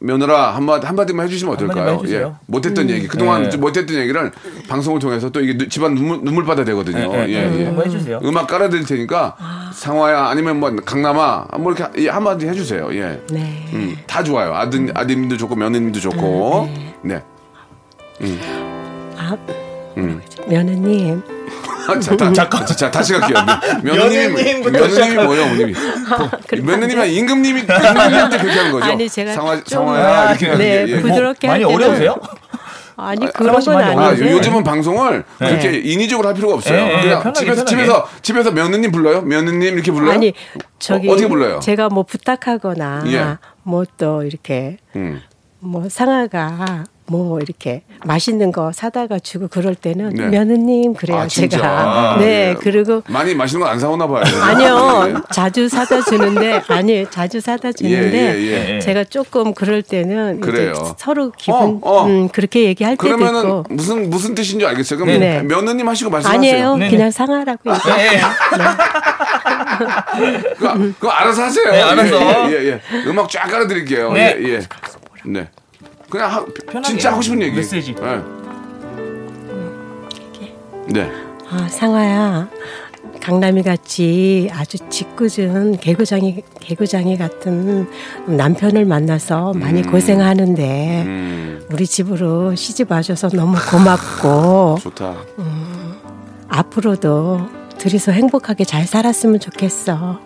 며느라 0.00 0.54
한마디 0.54 0.86
한마디만 0.86 1.26
해주시면 1.26 1.54
어떨까요? 1.54 1.78
한마디만 1.78 2.04
해주세요. 2.04 2.36
예, 2.40 2.44
못했던 2.46 2.88
얘기 2.90 3.08
그동안 3.08 3.42
네. 3.44 3.48
좀 3.50 3.60
못했던 3.60 3.96
얘기를 3.96 4.30
방송을 4.68 5.00
통해서 5.00 5.30
또 5.30 5.40
이게 5.40 5.56
누- 5.58 5.68
집안 5.68 5.94
눈물 5.94 6.20
눈물 6.22 6.44
받아 6.44 6.64
되거든요. 6.64 7.10
네, 7.12 7.26
네. 7.26 7.32
예, 7.32 7.60
예. 7.60 7.66
한번 7.66 7.86
해주세요. 7.86 8.20
음악 8.24 8.46
깔아드릴 8.46 8.84
테니까 8.86 9.36
상화야 9.74 10.26
아니면 10.26 10.60
뭐 10.60 10.74
강남아 10.84 11.46
뭐 11.58 11.72
이렇게 11.72 12.04
예, 12.04 12.08
한마디 12.08 12.46
해주세요. 12.46 12.88
예. 12.94 13.20
네. 13.30 13.68
음, 13.72 13.96
다 14.06 14.22
좋아요. 14.22 14.54
아들 14.54 14.90
아드님도 14.94 15.36
좋고 15.36 15.56
며느님도 15.56 15.98
좋고. 16.00 16.68
네. 17.02 17.22
아, 19.16 19.36
음. 19.96 20.20
며느님 20.48 21.22
아, 21.88 21.98
자, 22.00 22.16
다, 22.16 22.32
잠깐. 22.32 22.66
자, 22.66 22.90
다시 22.90 23.12
갈게요. 23.14 23.38
며느님부터 23.82 24.70
며느님이 24.70 25.24
뭐예요, 25.24 25.42
어머님이? 25.44 25.74
며느님이 26.62 27.14
임금님이, 27.14 27.60
임금님한테 27.62 28.38
그렇게 28.38 28.58
하는 28.58 28.72
거죠? 28.72 28.84
아니, 28.84 29.08
제가 29.08 29.32
상화, 29.32 29.54
좀- 29.56 29.64
상화야, 29.66 30.30
이렇게. 30.30 30.56
네, 30.56 30.84
예, 30.86 30.92
예. 30.92 31.00
부드럽게 31.00 31.48
많이 31.48 31.64
할 31.64 31.72
때는 31.72 31.86
어려우세요? 31.86 32.16
아니 33.00 33.26
아, 33.26 33.30
그런 33.30 33.60
건 33.60 33.74
많이 33.74 33.96
아, 34.00 34.10
요즘은 34.32 34.64
방송을 34.64 35.24
그렇게 35.38 35.78
인위적으로 35.78 36.26
할 36.28 36.34
필요가 36.34 36.54
없어요. 36.54 36.84
네, 36.84 36.96
네, 36.96 37.00
그냥 37.02 37.22
편하게, 37.22 37.38
집에서, 37.38 37.64
편하게. 37.64 37.70
집에서, 37.70 38.08
집에서 38.22 38.50
며느님 38.50 38.90
불러요? 38.90 39.22
며느님 39.22 39.74
이렇게 39.74 39.92
불러요? 39.92 40.10
아니 40.10 40.34
저기 40.80 41.08
어, 41.08 41.12
어떻게 41.12 41.28
불러요? 41.28 41.60
제가 41.60 41.90
뭐 41.90 42.02
부탁하거나 42.02 43.04
예. 43.06 43.36
뭐또 43.62 44.24
이렇게 44.24 44.78
음. 44.96 45.22
뭐 45.60 45.88
상아가 45.88 46.82
뭐 47.10 47.38
이렇게 47.40 47.82
맛있는 48.04 48.52
거 48.52 48.70
사다가 48.72 49.18
주고 49.18 49.48
그럴 49.48 49.74
때는 49.74 50.10
네. 50.10 50.26
며느님 50.28 50.94
그래요 50.94 51.20
아? 51.20 51.26
제가 51.26 51.58
아, 52.14 52.18
네 52.18 52.50
예. 52.50 52.54
그리고 52.60 53.02
많이 53.08 53.34
맛있는 53.34 53.64
거 53.64 53.68
안 53.70 53.78
사오나 53.78 54.06
봐요. 54.06 54.22
아니요 54.42 55.04
예. 55.08 55.14
자주 55.32 55.68
사다 55.68 56.02
주는데 56.02 56.62
아니 56.68 57.06
자주 57.10 57.40
사다 57.40 57.72
주는데 57.72 58.36
예, 58.36 58.40
예, 58.40 58.74
예. 58.76 58.80
제가 58.80 59.04
조금 59.04 59.52
그럴 59.54 59.82
때는 59.82 60.40
그래요. 60.40 60.72
서로 60.98 61.32
기분 61.36 61.80
어, 61.82 62.02
어. 62.02 62.06
음, 62.06 62.28
그렇게 62.28 62.64
얘기할 62.64 62.96
때도 62.96 63.16
그러면은 63.16 63.40
있고 63.40 63.64
무슨, 63.70 64.08
무슨 64.10 64.34
뜻인지 64.34 64.64
알겠어요. 64.66 64.98
그럼 64.98 65.18
네. 65.20 65.42
며느님 65.42 65.88
하시고 65.88 66.10
말씀하세요. 66.10 66.38
아니에요 66.38 66.76
네네. 66.76 66.90
그냥 66.90 67.10
상하라고 67.10 67.70
얘기해요. 67.74 68.26
네. 68.58 68.64
그거, 70.56 70.72
그거 70.74 71.10
알아서 71.10 71.42
하세요. 71.44 71.70
네, 71.70 71.82
알았어. 71.82 72.50
예, 72.50 72.54
예, 72.54 72.66
예. 72.68 72.80
음악 73.06 73.28
쫙 73.30 73.46
깔아드릴게요. 73.48 74.12
네. 74.12 74.36
예, 74.40 74.48
예. 74.54 74.60
네. 75.24 75.48
그냥 76.10 76.30
하, 76.30 76.44
편하게 76.44 76.88
진짜 76.88 77.12
하고 77.12 77.22
싶은 77.22 77.40
얘기. 77.42 77.56
메시지. 77.56 77.94
예. 78.00 78.22
네. 80.86 81.10
아, 81.50 81.68
상아야. 81.68 82.48
강남이 83.20 83.62
같이 83.62 84.48
아주 84.52 84.78
짓궂은 84.88 85.78
개구장이 85.80 86.42
개구장이 86.60 87.18
같은 87.18 87.86
남편을 88.26 88.86
만나서 88.86 89.52
많이 89.54 89.82
고생하는데 89.82 91.02
음, 91.04 91.66
우리 91.70 91.86
집으로 91.86 92.54
시집 92.54 92.90
와줘서 92.90 93.28
너무 93.30 93.58
고맙고 93.70 94.78
좋다. 94.80 95.14
앞으로도 96.48 97.46
둘이서 97.76 98.12
행복하게 98.12 98.64
잘 98.64 98.86
살았으면 98.86 99.40
좋겠어. 99.40 100.20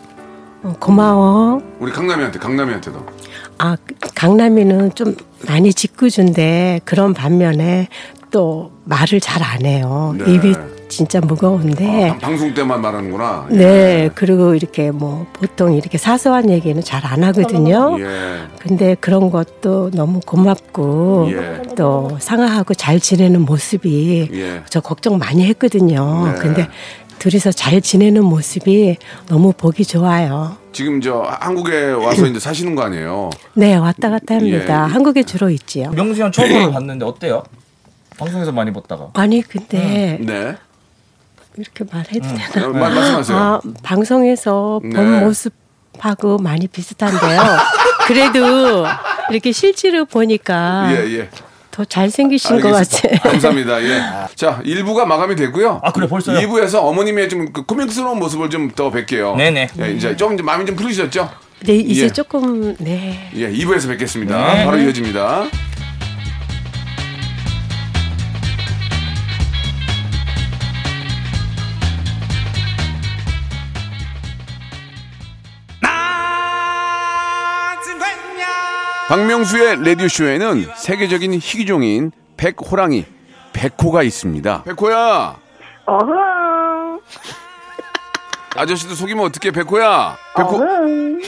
어, 0.62 0.74
고마워. 0.78 1.60
우리 1.80 1.90
강남이한테, 1.92 2.38
강남이한테도. 2.38 2.98
아 3.58 3.76
강남이는 4.14 4.94
좀 4.94 5.16
많이 5.46 5.72
짓궂은데 5.72 6.80
그런 6.84 7.14
반면에 7.14 7.88
또 8.30 8.72
말을 8.84 9.20
잘 9.20 9.42
안 9.42 9.64
해요. 9.66 10.14
네. 10.18 10.32
입이 10.34 10.54
진짜 10.88 11.20
무거운데. 11.20 12.10
아, 12.10 12.18
방송 12.18 12.52
때만 12.54 12.80
말하는구나. 12.80 13.46
네, 13.50 14.10
그리고 14.14 14.54
이렇게 14.54 14.90
뭐 14.90 15.26
보통 15.32 15.74
이렇게 15.74 15.96
사소한 15.98 16.50
얘기는 16.50 16.80
잘 16.82 17.02
안 17.06 17.24
하거든요. 17.24 17.96
예. 18.00 18.38
근데 18.60 18.94
그런 19.00 19.30
것도 19.30 19.90
너무 19.92 20.20
고맙고 20.20 21.30
예. 21.32 21.62
또 21.76 22.16
상하하고 22.20 22.74
잘 22.74 23.00
지내는 23.00 23.42
모습이 23.42 24.28
예. 24.34 24.62
저 24.68 24.80
걱정 24.80 25.18
많이 25.18 25.44
했거든요. 25.46 26.26
네. 26.32 26.34
근데 26.38 26.68
둘이서 27.22 27.52
잘 27.52 27.80
지내는 27.80 28.24
모습이 28.24 28.96
너무 29.28 29.52
보기 29.52 29.84
좋아요. 29.84 30.56
지금 30.72 31.00
저 31.00 31.20
한국에 31.20 31.92
와서 31.92 32.26
이제 32.26 32.40
사시는 32.40 32.74
거 32.74 32.82
아니에요? 32.82 33.30
네, 33.54 33.76
왔다 33.76 34.10
갔다 34.10 34.34
합니다. 34.34 34.86
예. 34.88 34.92
한국에 34.92 35.22
주로 35.22 35.48
있지요. 35.48 35.90
명수 35.90 36.20
형 36.20 36.32
처음으로 36.32 36.72
봤는데 36.72 37.04
어때요? 37.04 37.44
방송에서 38.18 38.50
많이 38.50 38.72
봤다가. 38.72 39.10
아니 39.14 39.40
근데 39.40 40.18
네. 40.20 40.56
이렇게 41.56 41.84
말해도 41.88 42.26
어, 42.26 42.34
되나? 42.34 42.68
말, 42.70 42.92
말씀하세요. 42.92 43.38
아, 43.38 43.60
방송에서 43.84 44.80
본 44.80 44.90
네. 44.90 45.20
모습하고 45.20 46.38
많이 46.38 46.66
비슷한데요. 46.66 47.40
그래도 48.08 48.84
이렇게 49.30 49.52
실제로 49.52 50.06
보니까 50.06 50.88
예, 50.98 51.18
예. 51.18 51.30
더 51.72 51.84
잘생기신 51.84 52.60
것. 52.60 52.70
같아요. 52.70 53.18
감사합니다. 53.22 53.82
예. 53.82 54.02
자, 54.36 54.60
1부가 54.64 55.04
마감이 55.06 55.34
됐고요. 55.34 55.80
아, 55.82 55.90
그래, 55.90 56.06
벌써요? 56.06 56.38
2부에서 56.38 56.84
어머님의 56.84 57.28
좀그 57.28 57.64
코믹스러운 57.64 58.18
모습을 58.20 58.48
좀 58.50 58.70
더 58.76 58.90
뵐게요. 58.90 59.36
네네. 59.36 59.68
예, 59.80 59.90
이제 59.92 60.16
좀 60.16 60.34
이제 60.34 60.42
마음이 60.42 60.64
좀 60.66 60.76
풀리셨죠? 60.76 61.28
네, 61.64 61.74
이제 61.76 62.04
예. 62.04 62.08
조금 62.10 62.74
네. 62.78 63.30
예, 63.34 63.50
2부에서 63.50 63.88
뵙겠습니다. 63.88 64.54
네. 64.54 64.64
바로 64.64 64.78
이어집니다. 64.78 65.46
박명수의 79.12 79.84
라디오쇼에는 79.84 80.70
세계적인 80.74 81.34
희귀종인 81.34 82.12
백호랑이, 82.38 83.04
백호가 83.52 84.02
있습니다. 84.02 84.62
백호야! 84.62 85.36
어흥. 85.84 86.96
아저씨도 88.56 88.94
속이면 88.94 89.26
어떡해, 89.26 89.50
백호야! 89.50 90.16
백호. 90.34 90.64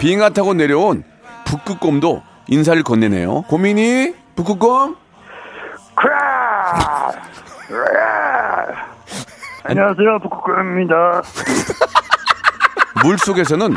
빙하 0.00 0.30
타고 0.30 0.52
내려온 0.52 1.04
북극곰도 1.44 2.24
인사를 2.48 2.82
건네네요. 2.82 3.42
고민이? 3.42 4.16
북극곰? 4.34 4.96
크라. 5.94 7.12
안녕하세요, 9.62 10.18
북극곰입니다. 10.22 11.22
물 13.04 13.16
속에서는 13.16 13.76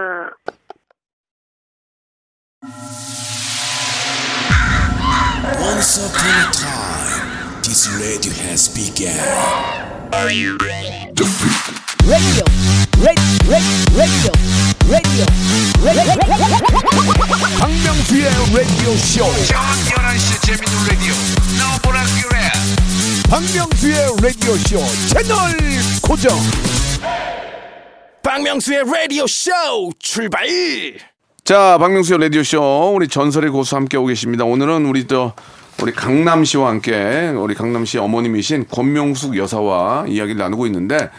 Once 5.91 6.07
upon 6.07 6.23
a 6.23 6.51
time, 6.53 7.61
this 7.63 7.89
radio 7.99 8.31
has 8.47 8.69
begun. 8.69 9.11
박명수의 17.59 18.23
라디오 18.53 18.95
쇼. 18.95 19.25
저녁 19.47 19.63
11시 19.85 20.41
재밌는 20.45 20.87
라디오. 20.87 21.13
너보라 21.59 22.03
그래. 22.21 22.39
박명수의 23.29 23.95
라디오 24.21 24.55
쇼 24.55 24.79
채널 25.09 25.57
고정. 26.01 26.37
박명수의 28.23 28.83
라디오 28.85 29.27
쇼 29.27 29.51
출발 29.99 30.47
자, 31.43 31.77
박명수의 31.79 32.19
라디오 32.19 32.43
쇼, 32.43 32.93
우리 32.95 33.07
전설의 33.07 33.49
고수 33.49 33.75
함께 33.75 33.97
오고 33.97 34.07
계십니다. 34.07 34.45
오늘은 34.45 34.85
우리 34.85 35.07
또, 35.07 35.33
우리 35.81 35.91
강남 35.93 36.45
씨와 36.45 36.69
함께, 36.69 37.29
우리 37.35 37.55
강남 37.55 37.85
씨 37.85 37.97
어머님이신 37.97 38.67
권명숙 38.69 39.37
여사와 39.37 40.05
이야기를 40.07 40.39
나누고 40.39 40.65
있는데, 40.67 41.09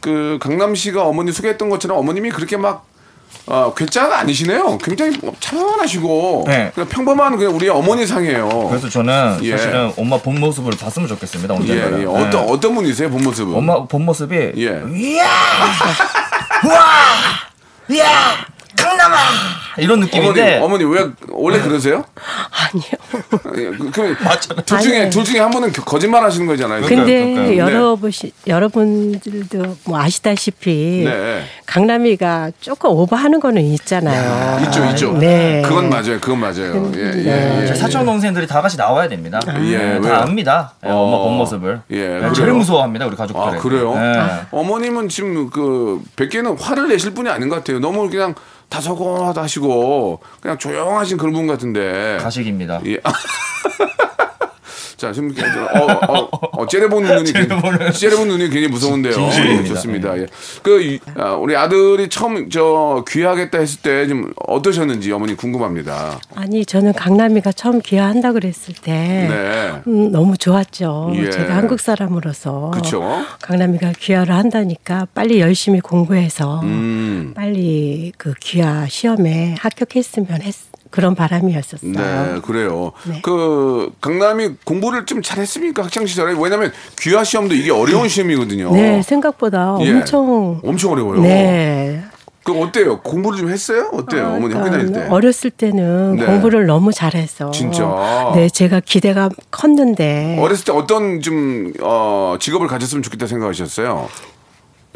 그, 0.00 0.38
강남 0.40 0.74
씨가 0.74 1.04
어머니 1.04 1.30
소개했던 1.32 1.68
것처럼 1.70 1.98
어머님이 1.98 2.30
그렇게 2.30 2.56
막, 2.56 2.86
어, 3.46 3.72
괴짜가 3.74 4.18
아니시네요. 4.20 4.78
굉장히 4.78 5.16
차분하시고, 5.38 6.44
네. 6.46 6.72
그냥 6.74 6.88
평범한 6.88 7.36
그냥 7.36 7.54
우리 7.54 7.68
어머니 7.68 8.06
상이에요. 8.06 8.48
그래서 8.68 8.88
저는 8.88 9.38
예. 9.42 9.52
사실은 9.56 9.92
엄마 9.96 10.18
본 10.18 10.40
모습을 10.40 10.72
봤으면 10.78 11.08
좋겠습니다. 11.08 11.54
예, 11.54 11.58
언젠가. 11.58 12.00
예. 12.00 12.04
어떤, 12.04 12.48
어떤 12.48 12.74
분이세요, 12.74 13.10
본 13.10 13.22
모습은? 13.22 13.54
엄마 13.54 13.84
본 13.84 14.04
모습이 14.04 14.34
예. 14.34 14.82
이야 14.94 15.28
우와 16.64 16.84
이야 17.88 18.06
강남아 18.76 19.16
이런 19.78 19.98
어머니, 19.98 20.06
느낌인데 20.06 20.58
어머니 20.58 20.84
왜 20.84 21.06
원래 21.28 21.60
그러세요? 21.60 22.04
아니요. 22.72 22.84
예, 23.56 23.76
그, 23.76 23.90
그, 23.90 24.16
맞잖아요. 24.24 24.64
둘 24.64 24.80
중에 24.80 24.94
아니에요. 24.94 25.10
둘 25.10 25.24
중에 25.24 25.40
한 25.40 25.50
분은 25.50 25.72
거짓말 25.72 26.22
하시는 26.24 26.46
거잖아요. 26.46 26.82
근데. 26.82 27.56
여러분 27.58 28.10
여러분들도 28.46 29.76
뭐 29.84 29.98
아시다시피 29.98 31.02
네. 31.04 31.44
강남이가 31.66 32.50
조금 32.60 32.90
오버하는 32.90 33.40
거는 33.40 33.62
있잖아요. 33.62 34.64
있죠, 34.64 34.84
있죠. 34.86 35.12
네. 35.12 35.62
그건 35.64 35.88
맞아요. 35.88 36.18
그건 36.20 36.40
맞아요. 36.40 36.92
예, 36.96 37.00
예, 37.00 37.60
예. 37.62 37.66
제 37.66 37.74
사촌 37.74 38.04
동생들이 38.04 38.46
다 38.46 38.60
같이 38.60 38.76
나와야 38.76 39.08
됩니다. 39.08 39.40
예, 39.46 39.76
네, 39.76 39.84
왜요? 39.92 40.02
다 40.02 40.22
압니다. 40.22 40.74
네, 40.82 40.90
어. 40.90 40.94
엄마 40.96 41.18
본 41.18 41.36
모습을. 41.36 41.82
예, 41.90 42.08
네? 42.20 42.32
제일 42.34 42.52
무서워합니다 42.52 43.06
우리 43.06 43.16
가족들. 43.16 43.42
아 43.42 43.58
그래요? 43.58 43.94
네. 43.94 44.12
어머님은 44.50 45.08
지금 45.08 45.50
그 45.50 46.00
뵙기에는 46.16 46.58
화를 46.58 46.88
내실 46.88 47.12
분이 47.12 47.28
아닌 47.28 47.48
것 47.48 47.56
같아요. 47.56 47.78
너무 47.78 48.08
그냥 48.10 48.34
다소곳하시고 48.70 50.20
그냥 50.40 50.56
조용하신 50.56 51.18
그런 51.18 51.34
분 51.34 51.46
같은데. 51.46 52.16
가식입니다. 52.20 52.80
예. 52.86 52.98
자, 55.00 55.12
지금 55.12 55.30
어, 55.30 56.12
어, 56.12 56.28
어, 56.60 56.66
째려보는 56.66 57.16
눈이 57.16 57.32
괜히, 57.32 57.48
째려보는 57.94 58.36
눈이 58.36 58.50
괜히 58.50 58.68
무서운데요. 58.68 59.14
예, 59.18 59.64
좋습니다. 59.64 60.14
예. 60.18 60.26
그 60.62 60.82
이- 60.82 61.00
아, 61.16 61.32
우리 61.32 61.56
아들이 61.56 62.10
처음 62.10 62.50
저 62.50 63.02
귀하겠다 63.08 63.58
했을 63.58 63.80
때 63.80 64.06
좀 64.10 64.30
어떠셨는지 64.46 65.10
어머니 65.12 65.34
궁금합니다. 65.36 66.20
아니 66.34 66.66
저는 66.66 66.92
강남이가 66.92 67.52
처음 67.52 67.80
귀화한다 67.80 68.32
그랬을 68.32 68.74
때 68.74 68.90
네. 68.92 69.72
음, 69.86 70.12
너무 70.12 70.36
좋았죠. 70.36 71.12
예. 71.14 71.30
제가 71.30 71.56
한국 71.56 71.80
사람으로서 71.80 72.70
그쵸. 72.74 73.02
강남이가 73.40 73.92
귀화를 73.98 74.34
한다니까 74.34 75.06
빨리 75.14 75.40
열심히 75.40 75.80
공부해서 75.80 76.60
음. 76.64 77.32
빨리 77.34 78.12
그 78.18 78.34
귀화 78.40 78.86
시험에 78.86 79.54
합격했으면 79.60 80.42
했, 80.42 80.54
그런 80.90 81.14
바람이었었어요. 81.14 81.92
네, 81.92 82.40
그래요. 82.42 82.92
네. 83.04 83.20
그 83.22 83.90
강남이 84.00 84.56
공부를 84.64 85.06
좀 85.06 85.22
잘했습니까 85.22 85.84
학창 85.84 86.06
시절에? 86.06 86.34
왜냐하면 86.38 86.72
귀화 86.98 87.24
시험도 87.24 87.54
이게 87.54 87.70
어려운 87.70 88.08
시험이거든요. 88.08 88.72
네, 88.72 89.02
생각보다 89.02 89.76
예. 89.80 89.92
엄청 89.92 90.60
엄청 90.64 90.92
어려워요. 90.92 91.22
네. 91.22 92.02
그 92.42 92.58
어때요? 92.58 93.00
공부를 93.02 93.38
좀 93.38 93.50
했어요? 93.50 93.90
어때요? 93.92 94.28
어머니 94.28 94.54
학교 94.54 94.70
다닐 94.70 94.92
때? 94.92 95.06
어렸을 95.08 95.50
때는 95.50 96.16
네. 96.16 96.24
공부를 96.24 96.66
너무 96.66 96.92
잘해서 96.92 97.50
진짜? 97.50 98.32
네, 98.34 98.48
제가 98.48 98.80
기대가 98.80 99.28
컸는데 99.50 100.38
어렸을 100.40 100.64
때 100.64 100.72
어떤 100.72 101.20
좀 101.20 101.72
어, 101.80 102.36
직업을 102.40 102.66
가졌으면 102.66 103.02
좋겠다 103.02 103.26
생각하셨어요? 103.26 104.08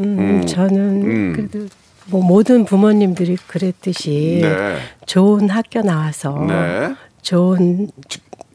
음, 0.00 0.44
저는 0.46 0.76
음. 1.04 1.32
그래도 1.36 1.68
뭐 2.06 2.22
모든 2.22 2.64
부모님들이 2.64 3.36
그랬듯이 3.46 4.40
네. 4.42 4.78
좋은 5.06 5.48
학교 5.48 5.82
나와서 5.82 6.38
네. 6.46 6.94
좋은 7.22 7.90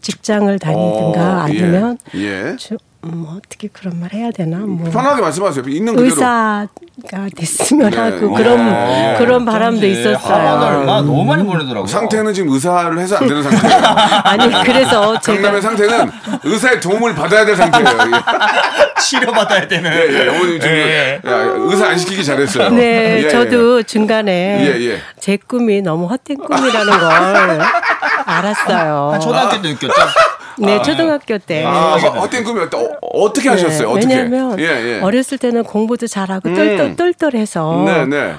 직장을 0.01 0.57
다니든가 0.59 1.37
어, 1.37 1.39
아니면 1.41 1.97
예. 2.15 2.19
예. 2.19 2.55
저, 3.01 3.07
음, 3.07 3.25
어떻게 3.29 3.67
그런 3.69 3.99
말 3.99 4.11
해야 4.13 4.29
되나 4.31 4.57
뭐 4.57 4.89
편하게 4.89 5.21
말씀하세요. 5.21 5.63
있는 5.67 5.95
그대로. 5.95 6.05
의사가 6.13 6.67
됐으면 7.35 7.91
네. 7.91 7.97
하고 7.97 8.33
어, 8.33 8.37
그런 8.37 8.59
예. 8.59 9.15
그런 9.17 9.45
바람도 9.45 9.77
학원을 9.77 9.89
있었어요. 9.89 10.85
막 10.85 11.05
너무 11.05 11.23
많이 11.23 11.43
보내더라고요. 11.43 11.87
상태는 11.87 12.33
지금 12.33 12.51
의사를 12.51 12.97
해서 12.99 13.17
안 13.17 13.27
되는 13.27 13.41
상태예요. 13.43 13.85
아니 14.25 14.63
그래서 14.65 15.19
제가 15.21 15.37
강남의 15.37 15.61
상태는 15.61 16.11
의사의 16.43 16.79
도움을 16.81 17.15
받아야 17.15 17.45
될 17.45 17.55
상태예요. 17.55 17.87
치료 19.01 19.31
받아야 19.31 19.65
되는. 19.67 19.91
예, 19.91 20.25
예. 20.25 20.27
어머님 20.27 20.59
지금 20.59 20.75
예. 20.75 21.21
야, 21.25 21.31
의사 21.55 21.87
안 21.87 21.97
시키기 21.97 22.23
잘했어요. 22.23 22.69
네, 22.71 23.19
예, 23.19 23.23
예. 23.23 23.29
저도 23.29 23.83
중간에 23.83 24.31
예, 24.61 24.89
예. 24.91 24.99
제 25.19 25.37
꿈이 25.37 25.81
너무 25.81 26.05
헛된 26.07 26.37
꿈이라는 26.37 26.99
걸 26.99 27.09
알았어요. 28.25 29.09
한 29.13 29.19
초등학교 29.21 29.61
때 29.61 29.69
느꼈죠. 29.69 29.93
네, 30.59 30.81
초등학교 30.81 31.37
때. 31.37 31.63
아, 31.65 31.95
어, 31.95 31.97
헛된 31.97 32.43
꿈이었다. 32.43 32.77
어, 32.77 33.29
하셨어요? 33.29 33.87
네, 33.93 33.97
어떻게? 33.97 34.15
왜냐면 34.15 34.59
예, 34.59 34.63
예. 34.63 34.99
어렸을 35.01 35.37
때는 35.37 35.63
공부도 35.63 36.07
잘하고 36.07 36.49
음. 36.49 36.55
똘똘, 36.55 36.95
똘똘 36.95 37.35
해서 37.35 37.83
네, 37.85 38.05
네. 38.05 38.35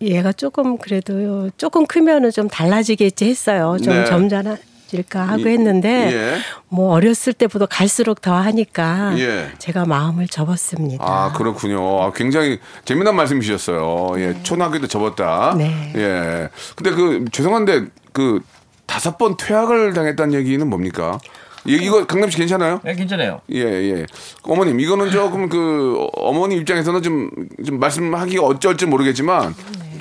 얘가 0.00 0.32
조금 0.32 0.78
그래도 0.78 1.50
조금 1.56 1.86
크면은 1.86 2.30
좀 2.30 2.48
달라지겠지 2.48 3.24
했어요. 3.26 3.76
좀 3.82 3.94
네. 3.94 4.04
점잖아질까 4.04 5.20
하고 5.20 5.40
이- 5.48 5.52
했는데 5.52 6.12
예. 6.12 6.36
뭐 6.68 6.92
어렸을 6.94 7.32
때보다 7.32 7.66
갈수록 7.66 8.20
더 8.20 8.34
하니까 8.34 9.18
예. 9.18 9.48
제가 9.58 9.86
마음을 9.86 10.28
접었습니다. 10.28 11.04
아, 11.04 11.32
그렇군요. 11.32 12.02
아, 12.02 12.12
굉장히 12.12 12.60
재미난 12.84 13.16
말씀이셨어요. 13.16 14.20
예, 14.20 14.36
초등학교 14.44 14.78
때 14.80 14.86
접었다. 14.86 15.54
네. 15.58 15.92
예. 15.96 16.48
근데 16.76 16.90
그, 16.90 17.24
죄송한데, 17.32 17.86
그, 18.12 18.40
다섯 18.86 19.18
번 19.18 19.36
퇴학을 19.36 19.92
당했다는 19.92 20.32
얘기는 20.34 20.66
뭡니까? 20.66 21.18
이, 21.66 21.74
이거 21.74 22.06
강남 22.06 22.30
씨 22.30 22.36
괜찮아요? 22.36 22.80
네, 22.84 22.94
괜찮아요. 22.94 23.40
예, 23.52 23.60
예. 23.62 24.06
어머님, 24.42 24.80
이거는 24.80 25.10
조금 25.10 25.48
그, 25.48 26.06
어머니 26.14 26.56
입장에서는 26.56 27.02
좀, 27.02 27.30
좀 27.64 27.78
말씀하기가 27.80 28.42
어쩔지 28.42 28.86
모르겠지만, 28.86 29.54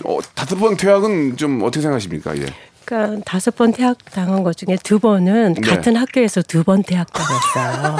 어, 0.05 0.19
다섯 0.35 0.55
번 0.57 0.77
퇴학은 0.77 1.37
좀 1.37 1.61
어떻게 1.63 1.81
생각하십니까? 1.81 2.37
예. 2.37 2.45
그러니까 2.85 3.21
다섯 3.25 3.55
번 3.55 3.73
퇴학 3.73 3.97
당한 4.13 4.43
것 4.43 4.55
중에 4.55 4.77
두 4.83 4.97
번은 4.99 5.55
네. 5.55 5.61
같은 5.69 5.95
학교에서 5.97 6.41
두 6.41 6.63
번 6.63 6.83
퇴학 6.83 7.07
당했어요. 7.11 7.97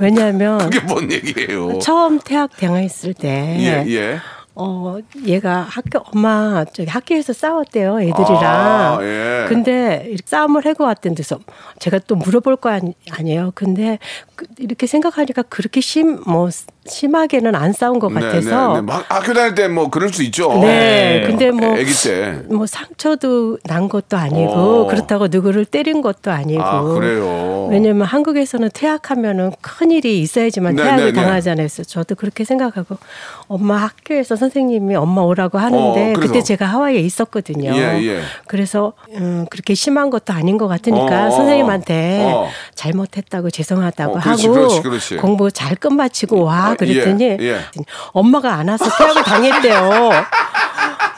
왜냐하면 0.00 0.58
그게 0.58 0.80
뭔 0.80 1.10
얘기예요? 1.10 1.78
처음 1.80 2.18
퇴학 2.20 2.56
당했을 2.56 3.14
때 3.14 3.28
예, 3.60 3.84
예. 3.92 4.18
어, 4.58 4.96
얘가 5.26 5.60
학교, 5.60 5.98
엄마, 5.98 6.64
저기 6.72 6.88
학교에서 6.88 7.32
싸웠대요, 7.34 8.00
애들이랑. 8.00 8.42
아, 8.42 8.98
예. 9.02 9.44
근데 9.48 10.04
이렇게 10.06 10.22
싸움을 10.24 10.64
해고 10.64 10.84
왔던 10.84 11.14
데서 11.14 11.38
제가 11.78 11.98
또 12.06 12.16
물어볼 12.16 12.56
거 12.56 12.70
아니, 12.70 12.94
아니 13.10 13.32
에요. 13.32 13.52
근데 13.54 13.98
그- 14.34 14.46
이렇게 14.58 14.86
생각하니까 14.86 15.42
그렇게 15.42 15.82
심, 15.82 16.20
뭐, 16.26 16.48
심하게는 16.88 17.54
안 17.54 17.72
싸운 17.72 17.98
것 17.98 18.12
같아서. 18.12 18.68
네, 18.68 18.74
네. 18.74 18.80
막 18.80 19.04
학교 19.08 19.32
다닐 19.32 19.54
때 19.54 19.66
뭐 19.68 19.90
그럴 19.90 20.12
수 20.12 20.22
있죠. 20.24 20.52
네, 20.60 21.22
근데 21.26 21.50
뭐 21.50 21.74
아기 21.74 21.92
때. 21.92 22.40
뭐 22.48 22.66
상처도 22.66 23.58
난 23.64 23.88
것도 23.88 24.16
아니고 24.16 24.52
어. 24.52 24.86
그렇다고 24.86 25.26
누구를 25.28 25.64
때린 25.64 26.00
것도 26.02 26.30
아니고 26.30 26.62
아, 26.62 26.82
그래요? 26.82 27.68
왜냐면 27.70 28.06
한국에서는 28.06 28.70
퇴학하면은 28.72 29.52
큰 29.60 29.90
일이 29.90 30.20
있어야지만 30.20 30.76
네, 30.76 30.82
퇴학을 30.84 31.04
네, 31.06 31.12
네. 31.12 31.20
당하잖아요. 31.20 31.66
그래서 31.66 31.82
저도 31.82 32.14
그렇게 32.14 32.44
생각하고 32.44 32.96
엄마 33.48 33.76
학교에서 33.76 34.36
선생님이 34.36 34.94
엄마 34.94 35.22
오라고 35.22 35.58
하는데 35.58 36.12
어? 36.12 36.20
그때 36.20 36.42
제가 36.42 36.64
하와이에 36.66 37.00
있었거든요. 37.00 37.74
예, 37.74 38.00
예. 38.02 38.20
그래서 38.46 38.92
음, 39.14 39.46
그렇게 39.50 39.74
심한 39.74 40.10
것도 40.10 40.32
아닌 40.32 40.58
것 40.58 40.68
같으니까 40.68 41.26
어, 41.26 41.30
선생님한테 41.30 42.24
어. 42.24 42.48
잘못했다고 42.74 43.50
죄송하다고 43.50 44.16
어, 44.16 44.20
그렇지, 44.20 44.46
하고 44.46 44.54
그렇지, 44.58 44.82
그렇지. 44.82 45.16
공부 45.16 45.50
잘 45.50 45.74
끝마치고 45.74 46.44
와 46.44 46.66
아, 46.68 46.74
그랬더니 46.76 47.24
예, 47.24 47.36
예. 47.40 47.60
엄마가 48.12 48.54
안 48.54 48.68
와서 48.68 48.84
퇴학을 48.96 49.22
당했대요. 49.24 50.10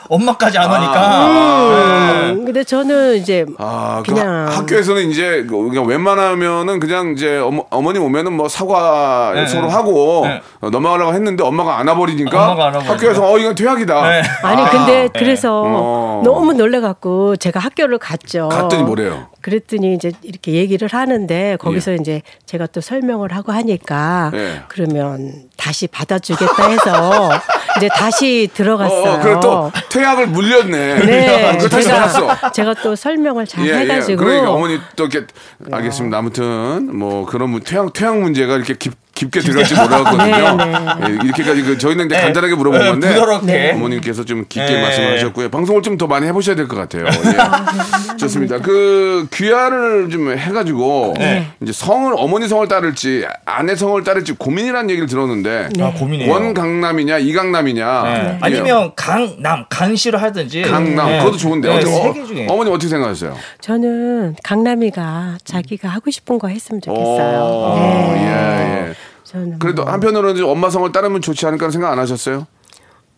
엄마까지 0.09 0.59
안 0.59 0.71
오니까. 0.71 2.31
음, 2.31 2.44
근데 2.44 2.64
저는 2.64 3.16
이제 3.16 3.44
아, 3.59 4.03
그 4.05 4.12
그냥 4.14 4.47
하- 4.49 4.57
학교에서는 4.59 5.11
이제 5.11 5.44
그 5.49 5.68
그냥 5.68 5.87
웬만하면은 5.87 6.81
그냥 6.81 7.12
이제 7.12 7.38
어머, 7.38 7.64
어머님 7.71 8.03
오면은 8.03 8.33
뭐 8.33 8.49
사과 8.49 9.33
네, 9.35 9.47
서로 9.47 9.66
네. 9.66 9.73
하고 9.73 10.23
네. 10.27 10.40
어, 10.61 10.71
넘어가려고 10.71 11.12
했는데 11.14 11.44
엄마가 11.44 11.79
안 11.79 11.88
와버리니까 11.88 12.31
엄마가 12.42 12.66
안 12.68 12.75
와버리니까. 12.75 12.92
학교에서 12.94 13.31
어 13.33 13.38
이건 13.38 13.55
퇴학이다. 13.55 14.09
네. 14.09 14.23
아니 14.42 14.62
아, 14.62 14.71
근데 14.71 15.09
그래서 15.14 15.62
어. 15.66 16.23
너무 16.25 16.53
놀래갖고 16.55 17.37
제가 17.37 17.61
학교를 17.61 17.99
갔죠. 17.99 18.49
갔더니 18.49 18.83
뭐래요? 18.85 19.29
그랬더니 19.40 19.94
이제 19.94 20.12
이렇게 20.23 20.53
얘기를 20.53 20.88
하는데 20.90 21.57
거기서 21.61 21.94
이제 21.94 22.23
제가 22.47 22.66
또 22.66 22.81
설명을 22.81 23.33
하고 23.35 23.53
하니까 23.53 24.31
예. 24.35 24.62
그러면 24.68 25.33
다시 25.57 25.87
받아주겠다 25.87 26.66
해서 26.68 27.31
이제 27.76 27.88
다시 27.88 28.48
들어갔어요. 28.54 29.11
어, 29.11 29.14
어, 29.14 29.20
그래 29.20 29.37
또 29.40 29.70
퇴학을 29.90 30.26
물렸네. 30.28 30.98
네, 31.04 31.59
받았어. 31.59 32.20
제가, 32.20 32.52
제가 32.52 32.74
또 32.83 32.96
설명을 32.96 33.46
잘 33.46 33.66
예, 33.66 33.74
해가지고 33.81 34.12
예. 34.22 34.26
그러니까 34.26 34.50
어머니 34.52 34.78
또 34.96 35.07
이렇게 35.07 35.26
알겠습니다. 35.70 36.16
아무튼 36.18 36.96
뭐 36.96 37.26
그런 37.26 37.50
문- 37.50 37.62
퇴학 37.62 37.92
퇴학 37.92 38.18
문제가 38.18 38.57
이렇게 38.57 38.74
깊 38.78 38.94
깊게 39.18 39.40
들어갈지 39.40 39.74
몰랐거든요. 39.74 40.57
네, 40.57 40.64
네. 40.64 41.07
예, 41.11 41.14
이렇게까지 41.24 41.62
그 41.62 41.76
저희는 41.76 42.07
이제 42.07 42.14
네. 42.16 42.22
간단하게 42.22 42.54
물어본 42.54 42.81
네, 42.81 42.87
건데 42.88 43.09
부드럽게. 43.14 43.72
어머님께서 43.74 44.24
좀 44.24 44.44
깊게 44.48 44.64
네. 44.72 44.81
말씀을 44.83 45.14
하셨고요. 45.16 45.48
방송을 45.50 45.83
좀 45.83 45.98
더 45.98 46.07
많이 46.07 46.26
해보셔야 46.28 46.54
될 46.54 46.68
것 46.68 46.76
같아요. 46.76 47.07
예. 47.07 47.11
좋습니다. 48.18 48.59
그 48.61 49.26
귀화를 49.33 50.09
좀 50.11 50.31
해가지고 50.31 51.14
네. 51.18 51.48
이제 51.61 51.72
성을 51.72 52.12
어머니 52.16 52.46
성을 52.46 52.68
따를지 52.68 53.24
아내 53.44 53.74
성을 53.74 54.00
따를지 54.04 54.35
고민이라는 54.35 54.90
얘기를 54.90 55.09
들었는데 55.09 55.70
아, 55.81 55.92
고민이에요. 55.98 56.31
원 56.33 56.54
강남이냐 56.54 57.18
이 57.18 57.33
강남이냐 57.33 58.02
네. 58.04 58.11
예. 58.14 58.38
아니면 58.40 58.92
강남, 58.94 59.64
강시로 59.68 60.18
하든지. 60.18 60.62
강남 60.62 61.09
네. 61.09 61.18
그것도 61.18 61.37
좋은데 61.37 61.68
네, 61.68 61.85
어. 61.85 62.52
어머니 62.52 62.70
어떻게 62.70 62.87
생각하세요? 62.88 63.37
저는 63.61 64.37
강남이가 64.44 65.38
자기가 65.44 65.88
하고 65.88 66.12
싶은 66.12 66.38
거 66.38 66.46
했으면 66.46 66.81
좋겠어요. 66.81 67.40
오, 67.40 67.74
네. 68.14 68.22
예, 68.22 68.88
예. 68.90 68.94
저는 69.29 69.59
그래도 69.59 69.83
뭐, 69.85 69.93
한편으로는 69.93 70.43
엄마 70.45 70.71
성을 70.71 70.91
따르면 70.91 71.21
좋지 71.21 71.45
않을까 71.47 71.71
생각 71.71 71.93
안 71.93 71.99
하셨어요? 71.99 72.47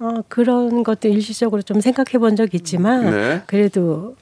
어, 0.00 0.14
그런 0.28 0.82
것도 0.82 1.08
일시적으로 1.08 1.62
좀 1.62 1.80
생각해 1.80 2.18
본 2.18 2.34
적 2.36 2.52
있지만 2.54 3.10
네. 3.10 3.42
그래도 3.46 4.16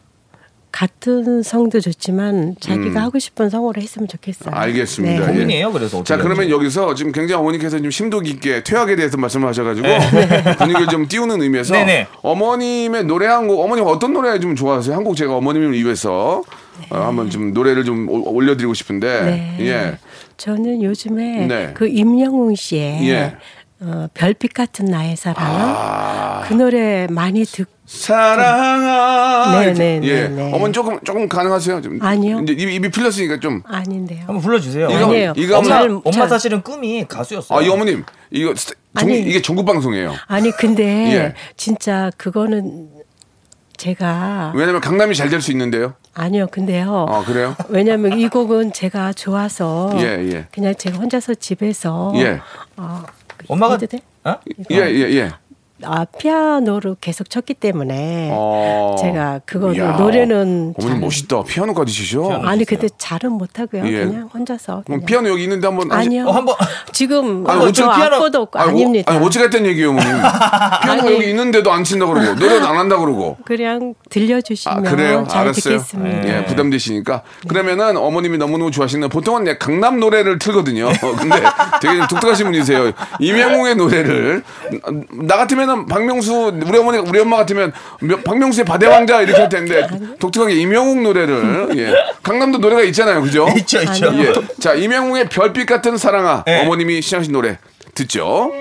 같은 0.70 1.42
성도 1.42 1.80
좋지만 1.80 2.54
자기가 2.60 3.00
하고 3.00 3.18
싶은 3.18 3.48
성으로 3.48 3.80
했으면 3.80 4.06
좋겠어요. 4.06 4.50
음. 4.52 4.54
알겠습니다. 4.54 5.26
네. 5.26 5.28
예. 5.28 5.32
고민이에요. 5.32 5.72
그래서 5.72 5.96
자 6.04 6.14
어떻게 6.14 6.16
그러면 6.18 6.38
할지. 6.40 6.52
여기서 6.52 6.94
지금 6.94 7.10
굉장히 7.12 7.40
어머니께서 7.40 7.78
좀 7.78 7.90
심도 7.90 8.20
깊게 8.20 8.64
퇴학에 8.64 8.94
대해서 8.96 9.16
말씀을 9.16 9.48
하셔가지고 9.48 9.86
분위기를 10.58 10.88
좀 10.88 11.08
띄우는 11.08 11.40
의미에서 11.40 11.72
네네. 11.74 12.08
어머님의 12.22 13.04
노래 13.04 13.26
한 13.26 13.48
곡 13.48 13.60
어머님 13.64 13.84
어떤 13.86 14.12
노래 14.12 14.38
좀 14.40 14.54
좋아하세요? 14.54 14.94
한곡 14.94 15.16
제가 15.16 15.34
어머님을 15.36 15.72
위해서 15.72 16.42
어, 16.90 16.96
한번 16.96 17.30
좀 17.30 17.54
노래를 17.54 17.84
좀 17.84 18.08
올- 18.10 18.22
올려드리고 18.26 18.74
싶은데 18.74 19.22
네. 19.22 19.56
예 19.60 19.98
저는 20.42 20.82
요즘에 20.82 21.46
네. 21.46 21.70
그 21.74 21.88
임영웅 21.88 22.54
씨의 22.54 23.08
예. 23.10 23.36
어, 23.80 24.08
별빛 24.14 24.54
같은 24.54 24.86
나의 24.86 25.16
사랑 25.16 25.36
아. 25.38 26.44
그 26.46 26.54
노래 26.54 27.06
많이 27.10 27.44
듣 27.44 27.66
사랑아 27.86 29.60
네, 29.60 29.72
네, 29.72 30.00
예 30.04 30.22
네, 30.22 30.28
네. 30.28 30.52
어머니 30.52 30.72
조금 30.72 31.00
조금 31.04 31.28
가능하세요? 31.28 31.80
좀 31.80 31.98
아니요. 32.02 32.40
이제 32.40 32.52
입이, 32.52 32.74
입이 32.76 32.90
풀렸으니까 32.90 33.40
좀 33.40 33.62
아닌데요. 33.66 34.20
한번 34.26 34.40
불러주세요. 34.40 34.88
이거- 34.90 35.06
아니에요. 35.06 35.32
이거 35.36 35.58
엄마, 35.58 35.68
잘- 35.68 35.90
엄마 35.90 36.10
잘- 36.12 36.28
사실은 36.28 36.62
꿈이 36.62 37.04
가수였어요. 37.08 37.58
아, 37.58 37.62
이 37.62 37.68
어머님, 37.68 38.04
이거, 38.30 38.54
스- 38.54 38.74
정, 38.98 39.08
아니. 39.08 39.20
이게 39.20 39.40
전국 39.42 39.64
방송이에요. 39.64 40.14
아니 40.26 40.50
근데 40.52 40.84
예. 41.14 41.34
진짜 41.56 42.10
그거는 42.18 42.88
제가 43.78 44.52
왜냐면 44.54 44.80
강남이 44.80 45.14
잘 45.14 45.30
될 45.30 45.40
수 45.40 45.50
있는데요. 45.52 45.94
아니요 46.18 46.48
근데요. 46.48 47.06
아, 47.08 47.24
그래요? 47.24 47.54
왜냐면 47.68 48.18
이 48.18 48.28
곡은 48.28 48.72
제가 48.72 49.12
좋아서 49.12 49.92
예, 49.98 50.02
예. 50.32 50.46
그냥 50.50 50.74
제가 50.74 50.98
혼자서 50.98 51.34
집에서 51.34 52.12
예. 52.16 52.40
어, 52.76 53.04
엄마가 53.46 53.74
해도 53.74 53.86
돼? 53.86 54.00
어? 54.24 54.34
예, 54.70 54.76
예, 54.76 55.00
예. 55.14 55.30
아 55.84 56.04
피아노를 56.04 56.96
계속 57.00 57.30
쳤기 57.30 57.54
때문에 57.54 58.30
어. 58.32 58.96
제가 59.00 59.40
이야, 59.76 59.92
노래는 59.92 60.74
어머님 60.78 60.94
잘- 60.94 60.98
멋있다. 61.00 61.44
피아노까지 61.44 61.92
치셔. 61.92 62.40
아니 62.42 62.64
근데 62.64 62.88
잘은 62.98 63.32
못하고요. 63.32 63.86
예. 63.86 64.04
그냥 64.06 64.28
혼자서. 64.32 64.82
그냥. 64.86 65.04
피아노 65.04 65.28
여기 65.30 65.44
있는데 65.44 65.66
한번. 65.68 65.92
아니요. 65.92 66.26
어, 66.26 66.32
한번- 66.32 66.56
지금 66.92 67.48
아니, 67.48 67.60
저 67.60 67.66
어차피 67.86 68.00
피아노- 68.00 68.14
악보도 68.16 68.40
없고 68.42 68.58
아니, 68.58 68.70
아닙니다. 68.70 69.12
어, 69.12 69.16
아니, 69.16 69.24
어찌 69.26 69.38
갔다는 69.38 69.66
얘기예요, 69.70 69.90
어머님. 69.90 70.10
피아노 70.82 71.02
아니. 71.02 71.14
여기 71.14 71.30
있는데 71.30 71.62
도 71.62 71.70
안 71.70 71.84
친다 71.84 72.06
그러고, 72.06 72.34
노래도 72.34 72.66
안 72.66 72.76
한다 72.76 72.96
그러고. 72.98 73.36
그냥 73.44 73.94
아, 73.96 74.02
들려주시면 74.10 74.82
그래요? 74.82 75.26
잘 75.28 75.42
알았어요. 75.42 75.78
듣겠습니다. 75.78 76.28
예, 76.28 76.44
부담되시니까. 76.46 77.22
그러면은 77.46 77.96
어머님이 77.96 78.38
너무너무 78.38 78.70
좋아하시는 78.72 79.08
보통은 79.10 79.44
내 79.44 79.58
강남 79.58 80.00
노래를 80.00 80.38
틀거든요. 80.40 80.88
근데 81.18 81.36
되게 81.80 81.98
좀 81.98 82.06
독특하신 82.08 82.46
분이세요. 82.46 82.90
임영웅의 83.20 83.76
노래를 83.76 84.42
나 85.12 85.36
같으면 85.36 85.67
은 85.68 85.86
박명수 85.86 86.60
우리 86.66 86.78
어머니 86.78 86.98
우리 86.98 87.18
엄마 87.20 87.36
같으면 87.38 87.72
명- 88.00 88.22
박명수의 88.22 88.64
바대 88.64 88.86
왕자 88.86 89.20
이렇게 89.22 89.40
할 89.40 89.48
텐데 89.48 89.86
독특하게 90.18 90.54
임영웅 90.54 91.02
노래를 91.02 91.68
예. 91.78 91.94
강남도 92.22 92.58
노래가 92.58 92.82
있잖아요. 92.82 93.20
그죠? 93.22 93.46
있죠, 93.58 93.80
있죠. 93.82 94.12
예. 94.18 94.32
자, 94.60 94.74
임영웅의 94.74 95.28
별빛 95.28 95.66
같은 95.66 95.96
사랑아 95.96 96.44
네. 96.46 96.62
어머님이 96.62 97.02
시작하신 97.02 97.32
노래 97.32 97.58
듣죠. 97.94 98.52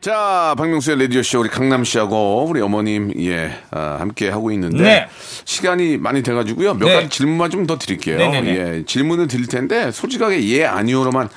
자, 0.00 0.56
박명수의 0.58 0.98
라디오쇼 1.00 1.40
우리 1.40 1.48
강남 1.48 1.84
씨하고 1.84 2.46
우리 2.48 2.60
어머님 2.60 3.12
예 3.20 3.52
아, 3.70 3.98
함께 4.00 4.28
하고 4.30 4.50
있는데 4.50 4.82
네. 4.82 5.08
시간이 5.44 5.96
많이 5.98 6.24
돼가지고요 6.24 6.74
몇 6.74 6.86
네. 6.86 6.94
가지 6.94 7.08
질문만 7.08 7.50
좀 7.50 7.66
더 7.68 7.78
드릴게요. 7.78 8.18
네네네. 8.18 8.48
예, 8.78 8.84
질문을 8.84 9.28
드릴 9.28 9.46
텐데 9.46 9.92
솔직하게 9.92 10.42
예 10.48 10.64
아니오로만 10.64 11.26
어, 11.26 11.30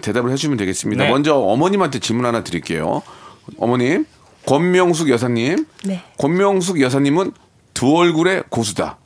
대답을 0.00 0.30
해주면 0.30 0.56
되겠습니다. 0.58 1.04
네. 1.04 1.10
먼저 1.10 1.34
어머님한테 1.34 1.98
질문 1.98 2.26
하나 2.26 2.42
드릴게요. 2.44 3.02
어머님 3.58 4.06
권명숙 4.46 5.08
여사님, 5.10 5.66
네. 5.84 6.02
권명숙 6.18 6.80
여사님은 6.80 7.32
두 7.74 7.96
얼굴의 7.96 8.44
고수다. 8.48 8.98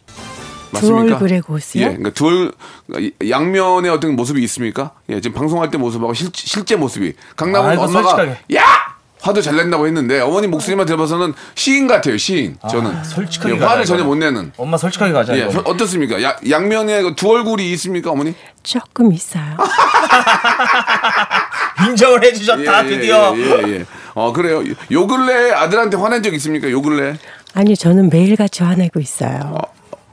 두 0.74 0.94
얼굴의 0.94 1.40
고수요? 1.42 1.82
예, 1.82 1.86
그러니까 1.88 2.10
두 2.10 2.26
얼, 2.26 2.52
그러니까 2.86 3.14
양면의 3.28 3.90
어떤 3.90 4.14
모습이 4.16 4.42
있습니까? 4.44 4.92
예, 5.08 5.20
지금 5.20 5.34
방송할 5.34 5.70
때 5.70 5.78
모습하고 5.78 6.12
실, 6.12 6.28
실제 6.34 6.76
모습이. 6.76 7.14
강남은 7.36 7.70
아, 7.70 7.72
엄마가 7.82 7.88
솔직하게. 7.88 8.30
야 8.56 8.95
화도 9.20 9.42
잘 9.42 9.56
낸다고 9.56 9.86
했는데 9.86 10.20
어머니 10.20 10.46
목소리만 10.46 10.86
들어봐서는 10.86 11.34
시인 11.54 11.86
같아요, 11.86 12.16
시인. 12.16 12.56
저는 12.70 12.96
아, 12.96 13.02
솔직하게 13.02 13.54
예, 13.54 13.58
가자, 13.58 13.70
화를 13.72 13.84
전혀 13.84 14.00
이거. 14.00 14.08
못 14.10 14.14
내는. 14.16 14.52
엄마 14.56 14.76
솔직하게 14.76 15.12
가자. 15.12 15.36
예, 15.36 15.48
이거. 15.50 15.62
어떻습니까? 15.64 16.22
야, 16.22 16.36
양면에 16.48 17.02
그두 17.02 17.30
얼굴이 17.30 17.70
있습니까, 17.72 18.10
어머니? 18.12 18.34
조금 18.62 19.12
있어요. 19.12 19.56
인정을 21.88 22.22
해주셨다 22.24 22.84
예, 22.84 22.88
드디어. 22.88 23.34
예, 23.36 23.42
예, 23.42 23.72
예. 23.80 23.84
어, 24.14 24.32
그래요. 24.32 24.62
요 24.92 25.06
근래 25.06 25.50
아들한테 25.52 25.96
화낸 25.96 26.22
적 26.22 26.32
있습니까? 26.34 26.70
요 26.70 26.80
근래? 26.82 27.16
아니 27.54 27.76
저는 27.76 28.10
매일같이 28.10 28.62
화내고 28.62 29.00
있어요. 29.00 29.56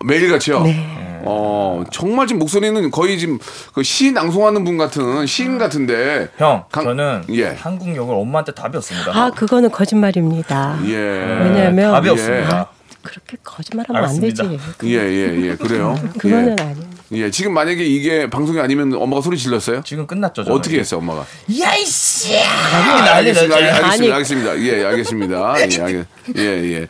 매일같이요? 0.06 0.62
네. 0.64 1.13
어, 1.26 1.84
정말 1.92 2.28
지금 2.28 2.40
목소리는 2.40 2.92
거의 2.92 3.18
지금 3.20 3.40
그시 3.74 4.12
낭송하는 4.12 4.64
분 4.64 4.78
같은 4.78 5.26
시인 5.26 5.58
같은데. 5.58 6.30
형, 6.38 6.64
강- 6.72 6.84
저는 6.84 7.24
예. 7.32 7.48
한국 7.58 7.96
욕을 7.96 8.16
엄마한테 8.16 8.52
답이 8.54 8.78
없습니다. 8.78 9.12
아 9.14 9.32
그거는 9.32 9.72
거짓말입니다. 9.72 10.80
예. 10.86 10.96
왜냐하면 10.96 11.92
답이 11.94 12.08
예. 12.08 12.12
없습니다. 12.12 12.70
그렇게 13.02 13.38
거짓말하면 13.44 14.06
안. 14.10 14.20
되지. 14.20 14.42
예, 14.86 14.90
예, 14.98 15.42
예. 15.50 15.56
그래요? 15.56 15.94
그거는 16.18 16.56
예. 16.58 16.64
아니에요. 16.64 16.94
예, 17.12 17.30
지금 17.30 17.54
만약에 17.54 17.84
이게 17.84 18.28
방송이 18.30 18.60
아니면 18.60 18.94
엄마가 18.94 19.22
소리 19.22 19.38
질렀어요? 19.38 19.82
지금 19.86 20.08
끝났죠. 20.08 20.44
저는. 20.46 20.58
어떻게 20.58 20.80
했어요, 20.80 21.00
엄마가? 21.00 21.26
야이씨! 21.60 22.34
아, 22.40 23.16
알겠습니다. 23.18 23.56
알- 23.56 23.64
알겠습니다. 23.64 23.88
아니. 23.92 24.12
알겠습니다. 24.12 24.60
예, 24.60 24.86
알겠습니다. 24.86 25.56
예, 25.60 25.82
알겠, 25.82 26.06
예, 26.38 26.42
예. 26.42 26.88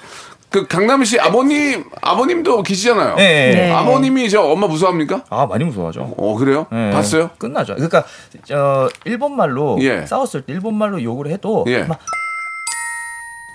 그 0.54 0.68
강남 0.68 1.04
씨 1.04 1.20
아버님, 1.20 1.84
아버님도 2.00 2.62
계시잖아요. 2.62 3.16
예, 3.18 3.24
예. 3.24 3.56
네. 3.56 3.72
아버님이 3.72 4.30
저 4.30 4.44
엄마 4.44 4.68
무서워합니까? 4.68 5.24
아 5.32 5.48
많이 5.48 5.63
무서워하죠. 5.63 6.13
어, 6.16 6.36
그래요? 6.36 6.68
예. 6.72 6.92
봤어요? 6.94 7.32
끝나죠. 7.39 7.74
그러니까 7.74 8.04
저 8.44 8.88
일본 9.04 9.36
말로 9.36 9.80
예. 9.82 10.06
싸웠을 10.06 10.44
때 10.44 10.54
일본 10.54 10.76
말로 10.76 11.02
욕을 11.02 11.32
해도 11.32 11.66
예. 11.68 11.86
막 11.86 11.98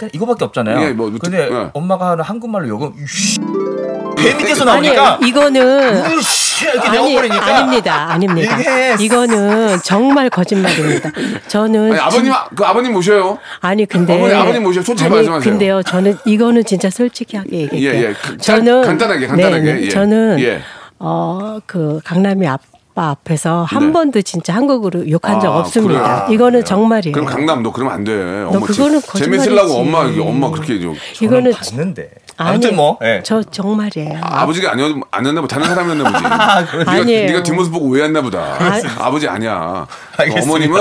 그냥 0.01 0.11
이거밖에 0.13 0.45
없잖아요. 0.47 0.89
예, 0.89 0.93
뭐, 0.93 1.13
근데 1.21 1.49
예. 1.49 1.71
엄마가 1.73 2.11
하는 2.11 2.25
한국말로 2.25 2.67
욕은 2.67 2.93
배 4.17 4.35
밑에서 4.35 4.69
아니 4.69 4.89
나오니까 4.89 5.21
이거는 5.25 6.03
이렇게 6.62 6.88
아니 6.88 7.09
내어버리니까 7.14 7.47
아닙니다. 7.57 8.11
아닙니다. 8.11 8.59
이게 8.59 8.97
이거는 9.05 9.79
정말 9.85 10.31
거짓말입니다. 10.31 11.11
저는 11.49 11.92
아니, 11.92 12.01
아버님, 12.01 12.33
그 12.57 12.64
아버님 12.64 12.92
모셔요. 12.92 13.38
아니 13.61 13.87
근데 13.87 14.14
어머니, 14.14 14.35
아버님 14.35 14.62
모셔. 14.62 14.83
솔직히 14.83 15.07
아니, 15.07 15.14
말씀하세요. 15.16 15.51
근데요, 15.53 15.83
저는 15.83 16.18
이거는 16.25 16.64
진짜 16.64 16.90
솔직하게 16.90 17.51
얘기할게요. 17.62 17.90
예, 17.90 18.09
예. 18.09 18.12
그, 18.14 18.29
간- 18.29 18.38
저는 18.38 18.83
간단하게, 18.83 19.27
간단하게. 19.27 19.62
네, 19.62 19.73
네. 19.75 19.83
예. 19.83 19.88
저는 19.88 20.40
예. 20.40 20.61
어그 20.99 22.01
강남이 22.05 22.47
아빠 22.47 22.66
앞에서 23.11 23.62
한 23.62 23.87
네. 23.87 23.92
번도 23.92 24.23
진짜 24.23 24.53
한국으로 24.55 25.09
욕한 25.09 25.38
적 25.40 25.53
아, 25.55 25.59
없습니다. 25.61 26.25
그래요? 26.27 26.35
이거는 26.35 26.64
정말이에요. 26.64 27.12
그럼 27.12 27.27
강남도 27.29 27.71
그러면 27.71 27.94
안 27.94 28.03
돼. 28.03 28.12
엄마 28.44 28.66
그거는 28.66 29.01
재- 29.01 29.18
재밌으려고. 29.21 29.75
엄마 29.75 29.99
엄마 30.01 30.51
그렇게 30.51 30.81
좀 30.81 30.97
이거는 31.21 31.53
봤는데. 31.53 32.11
아니, 32.38 32.51
아무튼 32.51 32.77
뭐. 32.77 32.98
예. 33.03 33.20
저 33.24 33.42
정말이에요. 33.42 34.20
아버지가 34.22 34.72
아니었 34.72 34.92
아니었나 35.11 35.40
보다. 35.40 35.57
다른 35.57 35.68
사람이었나 35.74 36.05
보지. 36.11 36.22
네가, 36.79 36.92
아니에요. 36.92 37.27
네가 37.27 37.42
뒷모습 37.42 37.72
보고 37.72 37.87
오해했나 37.87 38.22
보다. 38.22 38.57
아 38.98 39.11
버지 39.11 39.29
아니야. 39.29 39.87
알겠습니다. 40.16 40.48
어머님은 40.48 40.81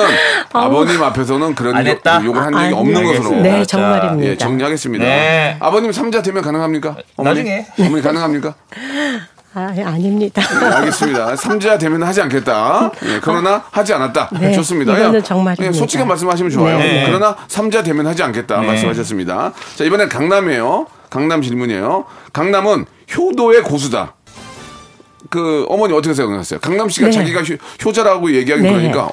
아버님 0.53 1.03
앞에서는 1.03 1.55
그런 1.55 1.75
안 1.75 1.85
욕- 1.87 1.91
했다? 1.91 2.23
욕을 2.23 2.41
한 2.41 2.53
적이 2.53 2.63
아니, 2.65 2.73
없는 2.73 2.95
알겠습니다. 2.97 3.23
것으로. 3.29 3.41
네, 3.41 3.65
자, 3.65 3.77
정말입니다. 3.77 4.29
예, 4.31 4.37
정리하겠습니다. 4.37 5.03
네. 5.05 5.57
아버님 5.59 5.91
삼자 5.91 6.21
되면 6.21 6.43
가능합니까? 6.43 6.95
어머니? 7.15 7.39
나중에. 7.39 7.65
어머니 7.79 8.01
가능합니까? 8.03 8.53
아, 9.55 9.73
아닙니다. 9.85 10.39
네, 10.59 10.65
알겠습니다. 10.67 11.35
삼자 11.35 11.79
되면 11.79 12.03
하지 12.03 12.21
않겠다. 12.21 12.91
예, 13.05 13.19
그러나 13.19 13.63
하지 13.71 13.91
않았다. 13.93 14.29
네, 14.39 14.51
좋습니다. 14.51 14.93
이거는 14.95 15.15
예, 15.15 15.23
정말입니다. 15.23 15.65
예, 15.67 15.71
솔직한 15.73 16.07
말씀하시면 16.07 16.51
좋아요. 16.51 16.77
네. 16.77 17.05
그러나 17.07 17.35
삼자 17.47 17.81
되면 17.81 18.05
하지 18.05 18.21
않겠다 18.21 18.61
네. 18.61 18.67
말씀하셨습니다. 18.67 19.53
자 19.75 19.83
이번엔 19.83 20.09
강남이에요. 20.09 20.85
강남 21.09 21.41
질문이에요. 21.41 22.05
강남은 22.33 22.85
효도의 23.15 23.63
고수다. 23.63 24.15
그 25.29 25.65
어머니 25.69 25.93
어떻게 25.93 26.13
생각하세요? 26.13 26.59
강남 26.59 26.89
씨가 26.89 27.07
네. 27.07 27.11
자기가 27.11 27.41
효, 27.83 27.91
자라고 27.91 28.31
얘기하기 28.33 28.63
네. 28.63 28.71
그러니까 28.71 29.09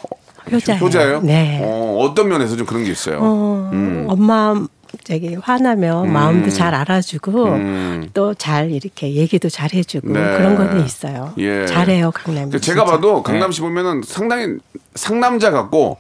효자예요. 0.51 0.81
효자예요? 0.81 1.21
네. 1.23 1.61
어, 1.63 1.99
어떤 2.01 2.29
면에서 2.29 2.57
좀 2.57 2.67
그런 2.67 2.85
게 2.85 2.91
있어요. 2.91 3.19
어, 3.21 3.71
음. 3.73 4.07
엄마 4.09 4.55
저기 5.03 5.35
화나면 5.35 6.13
마음도 6.13 6.51
잘 6.51 6.73
알아주고 6.75 7.45
음. 7.47 8.09
또잘 8.15 8.71
이렇게 8.71 9.15
얘기도 9.15 9.49
잘 9.49 9.71
해주고 9.73 10.09
네. 10.09 10.21
그런 10.37 10.55
거는 10.55 10.85
있어요. 10.85 11.33
예. 11.39 11.67
잘해요 11.67 12.13
강남이. 12.13 12.53
그 12.53 12.61
제가 12.61 12.85
진짜. 12.85 12.93
봐도 12.93 13.23
강남 13.23 13.51
씨 13.51 13.61
보면은 13.61 14.03
상당히 14.05 14.59
상남자 14.95 15.51
같고 15.51 15.99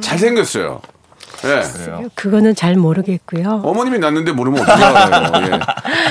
잘 0.00 0.18
생겼어요. 0.18 0.80
예. 1.44 1.62
그래요. 1.84 2.08
그거는 2.14 2.54
잘 2.54 2.76
모르겠고요. 2.76 3.62
어머님이 3.64 3.98
낳는데 3.98 4.32
모르면 4.32 4.62
어떻게 4.62 4.82
알아요? 4.84 5.60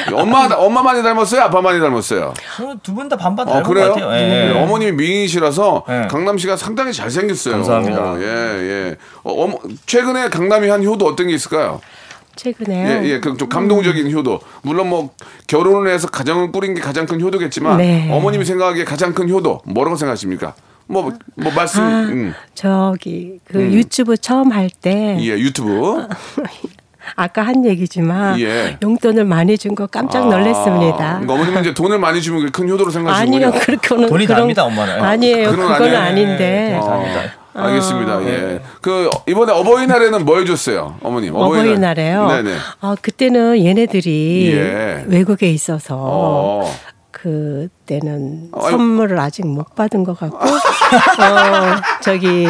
예. 0.09 0.13
엄마 0.13 0.45
엄마 0.55 0.81
많이 0.83 1.01
닮았어요? 1.03 1.41
아빠 1.41 1.61
많이 1.61 1.79
닮았어요? 1.79 2.33
저는 2.57 2.79
두 2.83 2.93
분 2.93 3.07
다 3.09 3.15
반반 3.15 3.47
어 3.47 3.51
닮은 3.51 3.63
것 3.63 3.69
그래요? 3.69 3.93
같아요. 3.93 4.13
예. 4.13 4.27
네, 4.51 4.61
어머님이 4.63 4.91
미인이시라서 4.93 5.83
예. 5.89 6.07
강남 6.09 6.37
씨가 6.37 6.57
상당히 6.57 6.93
잘 6.93 7.09
생겼어요. 7.09 7.55
감사합니다. 7.55 8.01
어, 8.13 8.17
예 8.19 8.23
예. 8.25 8.95
어, 9.23 9.43
어머, 9.43 9.57
최근에 9.85 10.29
강남이 10.29 10.67
한 10.69 10.83
효도 10.83 11.05
어떤 11.07 11.27
게 11.27 11.33
있을까요? 11.33 11.79
최근에요. 12.35 12.87
예, 13.03 13.09
예, 13.09 13.19
그좀 13.19 13.49
감동적인 13.49 14.09
효도. 14.11 14.39
물론 14.63 14.87
뭐 14.89 15.09
결혼을 15.47 15.91
해서 15.91 16.07
가정을 16.07 16.51
꾸린 16.51 16.73
게 16.73 16.81
가장 16.81 17.05
큰 17.05 17.19
효도겠지만 17.21 17.77
네. 17.77 18.09
어머님이 18.11 18.45
생각하기에 18.45 18.85
가장 18.85 19.13
큰 19.13 19.29
효도 19.29 19.59
뭐라고 19.65 19.97
생각하십니까? 19.97 20.53
뭐 20.91 21.11
뭐 21.35 21.51
말씀, 21.53 21.81
아, 21.81 22.01
음, 22.01 22.33
저기 22.53 23.39
그 23.45 23.61
유튜브 23.61 24.17
처음 24.17 24.51
할 24.51 24.69
때 24.81 25.17
예, 25.19 25.27
유튜브. 25.29 26.07
아까 27.15 27.41
한 27.41 27.65
얘기지만 27.65 28.39
예. 28.39 28.77
용돈을 28.81 29.25
많이 29.25 29.57
준 29.57 29.73
거 29.75 29.87
깜짝 29.87 30.23
아, 30.23 30.25
놀랐습니다. 30.29 30.97
그러니까 31.19 31.33
어머님은 31.33 31.61
이제 31.61 31.73
돈을 31.73 31.97
많이 31.97 32.21
주면 32.21 32.51
큰 32.51 32.69
효도로 32.69 32.91
생각하시는군요. 32.91 33.47
아니요, 33.47 33.59
그렇게는 33.59 34.07
돈이 34.07 34.25
그런- 34.27 34.41
답니다, 34.41 34.63
엄마는. 34.65 35.01
아니에요, 35.01 35.49
그건. 35.51 35.95
아닌데. 35.95 36.77
어, 36.79 36.85
답니다. 36.85 37.21
알겠습니다. 37.53 38.23
예. 38.27 38.61
그 38.81 39.09
이번에 39.27 39.51
어버이날에는 39.51 40.23
뭐 40.23 40.37
해줬어요, 40.39 40.97
어머님? 41.03 41.35
어버이날 41.35 41.99
에요. 41.99 42.27
네네. 42.27 42.55
아 42.79 42.95
그때는 43.01 43.65
얘네들이 43.65 44.53
예. 44.53 45.03
외국에 45.07 45.49
있어서 45.49 45.97
어. 45.99 46.71
그때는 47.21 48.49
아유. 48.53 48.71
선물을 48.71 49.19
아직 49.19 49.45
못 49.45 49.75
받은 49.75 50.03
것 50.03 50.17
같고 50.19 50.37
어, 50.37 50.51
저기 52.01 52.47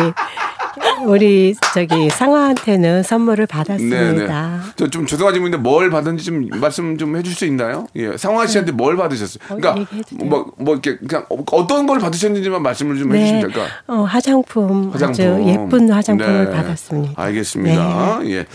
우리 1.06 1.56
저기 1.74 2.10
상아한테는 2.10 3.04
선물을. 3.04 3.46
받았습니다. 3.48 4.62
저 4.76 4.88
좀 4.88 5.06
죄송한 5.06 5.34
질문인데 5.34 5.58
뭘 5.62 5.90
받은지 5.90 6.24
좀 6.24 6.48
말씀 6.60 6.98
좀 6.98 7.16
해줄 7.16 7.34
수 7.34 7.46
있나요? 7.46 7.88
예, 7.96 8.16
상화 8.18 8.46
씨한테 8.48 8.72
뭘 8.72 8.96
받으셨어요? 8.98 9.40
그러니까 9.46 9.74
네. 9.74 9.82
얘기해도 9.82 10.18
돼요? 10.18 10.30
뭐, 10.30 10.54
뭐 10.58 10.74
이렇게 10.76 10.98
그냥 10.98 11.26
어떤 11.52 11.88
걸 11.88 12.00
받으셨는지만 12.00 12.62
말씀을 12.62 12.98
좀 12.98 13.10
네, 13.10 13.20
해주시면 13.22 13.42
될까? 13.52 13.68
어, 13.88 14.04
화장품, 14.04 14.92
아주 14.94 15.06
화장품. 15.06 15.48
예쁜 15.48 15.92
화장품을 15.92 16.46
네. 16.46 16.52
받았습니다. 16.52 17.22
알겠습니다. 17.22 18.20
예. 18.26 18.46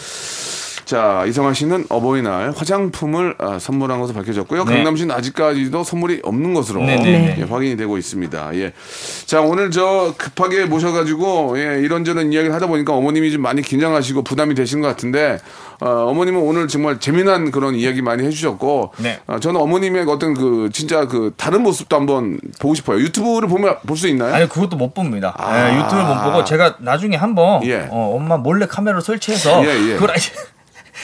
자, 0.86 1.24
이성아 1.26 1.52
씨는 1.52 1.86
어버이날 1.88 2.52
화장품을 2.56 3.34
아, 3.38 3.58
선물한 3.58 3.98
것으로 3.98 4.16
밝혀졌고요. 4.18 4.64
네. 4.64 4.72
강남 4.72 4.96
씨는 4.96 5.12
아직까지도 5.16 5.82
선물이 5.82 6.20
없는 6.22 6.54
것으로 6.54 6.80
네, 6.80 6.94
네, 6.96 7.02
네. 7.02 7.36
예, 7.40 7.42
확인이 7.42 7.76
되고 7.76 7.98
있습니다. 7.98 8.54
예. 8.54 8.72
자, 9.26 9.40
오늘 9.40 9.72
저 9.72 10.14
급하게 10.16 10.64
모셔가지고 10.66 11.58
예, 11.58 11.80
이런저런 11.80 12.32
이야기를 12.32 12.54
하다 12.54 12.68
보니까 12.68 12.94
어머님이 12.94 13.32
좀 13.32 13.42
많이 13.42 13.62
긴장하시고 13.62 14.22
부담이 14.22 14.54
되신 14.54 14.80
것 14.80 14.86
같은데 14.86 15.40
어, 15.80 15.88
어머님은 16.08 16.40
오늘 16.40 16.68
정말 16.68 17.00
재미난 17.00 17.50
그런 17.50 17.74
이야기 17.74 18.00
많이 18.00 18.24
해주셨고 18.24 18.92
네. 18.98 19.18
어, 19.26 19.40
저는 19.40 19.60
어머님의 19.60 20.04
어떤 20.08 20.34
그 20.34 20.70
진짜 20.72 21.06
그 21.08 21.32
다른 21.36 21.62
모습도 21.64 21.96
한번 21.96 22.38
보고 22.60 22.76
싶어요. 22.76 23.00
유튜브를 23.00 23.48
보면 23.48 23.78
볼 23.88 23.96
수 23.96 24.06
있나요? 24.06 24.32
아니 24.34 24.48
그것도 24.48 24.76
못 24.76 24.94
봅니다. 24.94 25.34
아. 25.36 25.68
예, 25.72 25.78
유튜브를 25.78 26.04
못 26.04 26.22
보고 26.22 26.44
제가 26.44 26.76
나중에 26.78 27.16
한번 27.16 27.64
예. 27.64 27.88
어, 27.90 28.14
엄마 28.14 28.36
몰래 28.36 28.66
카메라로 28.66 29.00
설치해서 29.00 29.64
예, 29.64 29.90
예. 29.90 29.94
그걸 29.94 30.10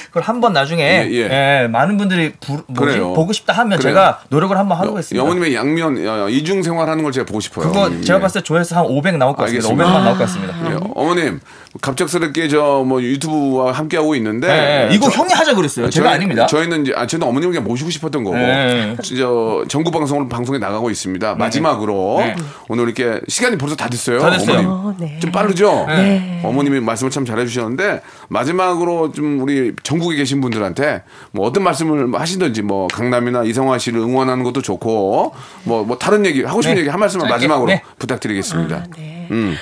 그걸 0.08 0.22
한번 0.22 0.52
나중에 0.52 0.82
예, 0.82 1.08
예. 1.10 1.62
예, 1.62 1.68
많은 1.68 1.96
분들이 1.96 2.32
부, 2.40 2.62
뭐지? 2.66 2.92
그래요. 2.94 3.12
보고 3.12 3.32
싶다 3.32 3.52
하면 3.54 3.78
그래요. 3.78 3.94
제가 3.94 4.20
노력을 4.28 4.56
한번 4.56 4.78
하겠습니다. 4.78 5.22
어머님의 5.22 5.54
양면 5.54 6.06
어, 6.06 6.28
이중 6.28 6.62
생활하는 6.62 7.02
걸 7.02 7.12
제가 7.12 7.26
보고 7.26 7.40
싶어요. 7.40 7.66
그거 7.66 7.80
어머님. 7.86 8.02
제가 8.02 8.18
예. 8.18 8.22
봤을 8.22 8.40
때 8.40 8.44
조회수 8.44 8.76
한 8.76 8.84
500 8.84 9.16
나올 9.16 9.34
것 9.36 9.42
같습니다. 9.42 9.68
알겠습니다. 9.68 9.84
500만 9.84 10.04
나올 10.04 10.18
것 10.18 10.24
같습니다. 10.24 10.70
예, 10.70 10.78
어머님 10.94 11.40
갑작스럽게 11.80 12.48
저 12.48 12.82
뭐 12.82 13.00
유튜브와 13.02 13.72
함께 13.72 13.96
하고 13.96 14.14
있는데 14.16 14.48
예, 14.48 14.90
예. 14.90 14.94
이거 14.94 15.08
저- 15.08 15.20
형이 15.22 15.32
하자 15.32 15.54
그랬어요. 15.54 15.88
제가 15.88 16.06
저희- 16.08 16.14
아닙니다. 16.16 16.46
저희는 16.46 16.82
이제 16.82 16.92
아 16.96 17.06
저는 17.06 17.26
어머님을 17.26 17.52
그냥 17.54 17.64
모시고 17.68 17.90
싶었던 17.90 18.24
거고 18.24 18.36
예. 18.36 18.96
진짜 19.02 19.24
전국 19.68 19.92
방송으로 19.92 20.28
방송에 20.28 20.58
나가고 20.58 20.90
있습니다. 20.90 21.34
마지막으로 21.36 22.16
네. 22.20 22.34
오늘 22.68 22.84
이렇게 22.84 23.20
시간이 23.28 23.56
벌써 23.56 23.76
다 23.76 23.88
됐어요. 23.88 24.18
다 24.20 24.30
됐어요. 24.30 24.58
어머님 24.58 24.68
어, 24.70 24.94
네. 24.98 25.18
좀 25.20 25.30
빠르죠? 25.32 25.84
네. 25.88 26.40
어머님이 26.44 26.80
말씀을 26.80 27.10
참 27.10 27.24
잘해주셨는데 27.24 28.02
마지막으로 28.28 29.12
좀 29.12 29.40
우리 29.40 29.72
전국에 29.82 30.16
계신 30.16 30.40
분들한테 30.40 31.02
뭐 31.30 31.46
어떤 31.46 31.62
말씀을 31.62 32.18
하시든지 32.20 32.62
뭐 32.62 32.88
강남이나 32.88 33.44
이성화 33.44 33.78
씨를 33.78 34.00
응원하는 34.00 34.42
것도 34.44 34.60
좋고 34.62 35.34
뭐뭐 35.64 35.98
다른 35.98 36.26
얘기 36.26 36.42
하고 36.42 36.60
싶은 36.62 36.74
네. 36.74 36.80
얘기 36.80 36.90
한 36.90 36.98
말씀만. 37.00 37.28
마지막으로 37.28 37.68
네. 37.68 37.82
부탁드리겠습니다. 37.98 38.76
아, 38.76 38.84
네. 38.96 39.28
음. 39.30 39.56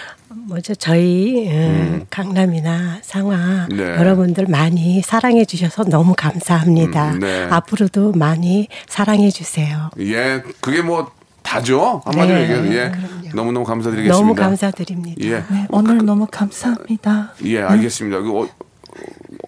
먼저 0.51 0.75
저희 0.75 1.49
음, 1.49 2.07
강남이나 2.11 2.99
상화 3.03 3.69
네. 3.71 3.85
여러분들 3.85 4.47
많이 4.49 5.01
사랑해 5.01 5.45
주셔서 5.45 5.85
너무 5.85 6.13
감사합니다. 6.17 7.13
음, 7.13 7.21
네. 7.21 7.45
앞으로도 7.49 8.13
많이 8.13 8.67
사랑해 8.89 9.31
주세요. 9.31 9.91
예, 10.01 10.43
그게 10.61 10.83
뭐 10.83 11.13
다죠. 11.45 12.03
한마디로 12.05 12.37
네, 12.37 12.43
얘기해도 12.43 12.75
예. 12.75 12.91
그럼요. 12.91 13.29
너무너무 13.33 13.65
감사드리겠습니다. 13.65 14.13
너무 14.19 14.35
감사드립니다. 14.35 15.25
예. 15.25 15.31
네, 15.31 15.67
오늘 15.69 16.05
너무 16.05 16.27
감사합니다. 16.29 17.35
예, 17.45 17.61
알겠습니다. 17.63 18.21
그 18.21 18.41
어, 18.41 18.49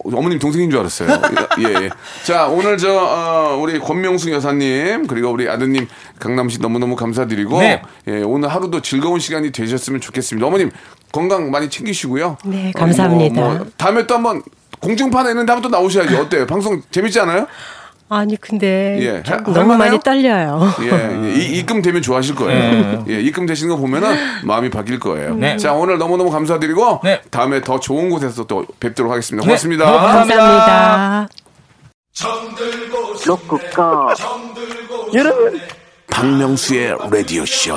어머님 0.05 0.39
동생인 0.39 0.69
줄 0.69 0.79
알았어요. 0.79 1.09
예, 1.59 1.83
예. 1.85 1.89
자, 2.23 2.47
오늘 2.47 2.77
저 2.77 2.93
어, 2.93 3.57
우리 3.61 3.79
권명숙 3.79 4.31
여사님 4.31 5.07
그리고 5.07 5.29
우리 5.29 5.49
아드님 5.49 5.87
강남 6.19 6.49
씨 6.49 6.59
너무너무 6.59 6.95
감사드리고 6.95 7.59
네. 7.59 7.81
예, 8.07 8.21
오늘 8.21 8.49
하루도 8.49 8.81
즐거운 8.81 9.19
시간이 9.19 9.51
되셨으면 9.51 10.01
좋겠습니다. 10.01 10.45
어머님 10.45 10.71
건강 11.11 11.51
많이 11.51 11.69
챙기시고요. 11.69 12.37
네, 12.45 12.69
어, 12.69 12.79
감사합니다. 12.79 13.41
뭐, 13.41 13.53
뭐 13.55 13.67
다음에 13.77 14.07
또 14.07 14.15
한번 14.15 14.41
공중파에 14.79 15.31
있는데 15.31 15.51
한번 15.51 15.71
또 15.71 15.77
나오셔야죠. 15.77 16.21
어때요? 16.21 16.47
방송 16.47 16.81
재밌지 16.91 17.19
않아요? 17.21 17.47
아니 18.13 18.35
근데 18.39 18.97
예, 19.01 19.23
좀 19.23 19.33
할- 19.35 19.43
너무 19.43 19.59
할만해요? 19.59 19.77
많이 19.77 19.99
떨려요. 19.99 20.73
예, 20.81 21.35
이, 21.35 21.57
입금 21.59 21.81
되면 21.81 22.01
좋아하실 22.01 22.35
거예요. 22.35 23.05
예, 23.09 23.19
입금 23.21 23.45
되시는 23.45 23.73
거 23.73 23.79
보면은 23.81 24.15
마음이 24.43 24.69
바뀔 24.69 24.99
거예요. 24.99 25.35
네. 25.35 25.57
자, 25.57 25.73
오늘 25.73 25.97
너무 25.97 26.17
너무 26.17 26.29
감사드리고 26.29 27.01
네. 27.03 27.21
다음에 27.31 27.61
더 27.61 27.79
좋은 27.79 28.09
곳에서 28.09 28.45
또 28.45 28.65
뵙도록 28.79 29.11
하겠습니다. 29.11 29.41
네, 29.43 29.47
고맙습니다. 29.47 29.85
너무 29.85 29.97
감사합니다. 29.97 31.27
로쿠카 33.25 34.13
여러분 35.15 35.59
박명수의 36.09 36.95
라디오 37.11 37.43
쇼. 37.45 37.73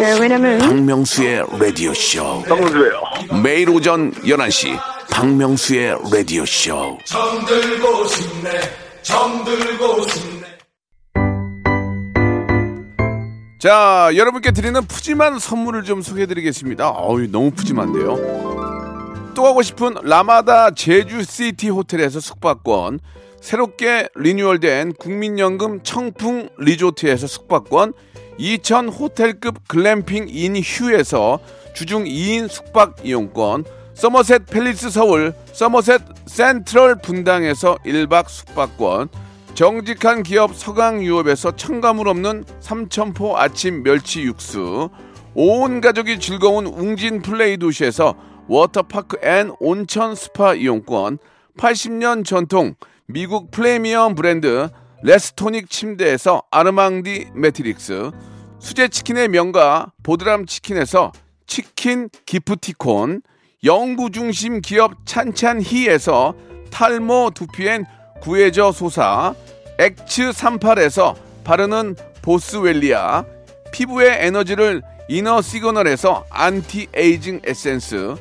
예, 0.00 0.18
왜냐면 0.20 0.58
박명수의 0.58 1.44
라디오 1.60 1.94
쇼. 1.94 2.42
박명수예요 2.48 3.00
매일 3.42 3.70
오전 3.70 4.12
11시 4.12 4.76
박명수의 5.14 5.96
라디오 6.12 6.44
쇼. 6.44 6.98
자, 13.60 14.10
여러분께 14.16 14.50
드리는 14.50 14.84
푸짐한 14.84 15.38
선물을 15.38 15.84
좀 15.84 16.02
소개해드리겠습니다. 16.02 16.90
어우, 16.90 17.28
너무 17.28 17.52
푸짐한데요. 17.52 19.34
또 19.36 19.42
가고 19.44 19.62
싶은 19.62 19.94
라마다 20.02 20.72
제주시티 20.72 21.68
호텔에서 21.68 22.18
숙박권, 22.18 22.98
새롭게 23.40 24.08
리뉴얼된 24.16 24.94
국민연금 24.94 25.84
청풍 25.84 26.48
리조트에서 26.58 27.28
숙박권, 27.28 27.92
이천 28.36 28.88
호텔급 28.88 29.68
글램핑 29.68 30.26
인 30.28 30.56
휴에서 30.56 31.38
주중 31.72 32.02
2인 32.02 32.48
숙박 32.48 32.96
이용권, 33.04 33.64
서머셋 33.94 34.46
팰리스 34.46 34.90
서울, 34.90 35.34
서머셋 35.52 36.02
센트럴 36.26 36.96
분당에서 36.96 37.76
1박 37.86 38.28
숙박권, 38.28 39.08
정직한 39.54 40.24
기업 40.24 40.54
서강유업에서 40.54 41.54
첨가물 41.54 42.08
없는 42.08 42.44
삼천포 42.58 43.38
아침 43.38 43.84
멸치 43.84 44.22
육수, 44.22 44.90
온 45.34 45.80
가족이 45.80 46.18
즐거운 46.18 46.66
웅진 46.66 47.22
플레이 47.22 47.56
도시에서 47.56 48.16
워터파크 48.48 49.18
and 49.22 49.52
온천 49.60 50.16
스파 50.16 50.54
이용권, 50.54 51.18
80년 51.56 52.24
전통 52.24 52.74
미국 53.06 53.52
프리미엄 53.52 54.16
브랜드 54.16 54.68
레스토닉 55.02 55.70
침대에서 55.70 56.42
아르망디 56.50 57.28
매트리스, 57.32 58.10
수제 58.58 58.88
치킨의 58.88 59.28
명가 59.28 59.92
보드람 60.02 60.46
치킨에서 60.46 61.12
치킨 61.46 62.08
기프티콘, 62.26 63.22
연구 63.64 64.10
중심 64.10 64.60
기업 64.60 65.06
찬찬히에서 65.06 66.34
탈모 66.70 67.30
두피엔 67.34 67.86
구해저 68.20 68.72
소사, 68.72 69.34
엑츠 69.78 70.30
38에서 70.30 71.14
바르는 71.44 71.96
보스웰리아, 72.20 73.24
피부의 73.72 74.18
에너지를 74.20 74.82
이너 75.08 75.40
시그널에서 75.40 76.24
anti 76.28 76.88
aging 76.94 77.40
에센스, 77.44 78.16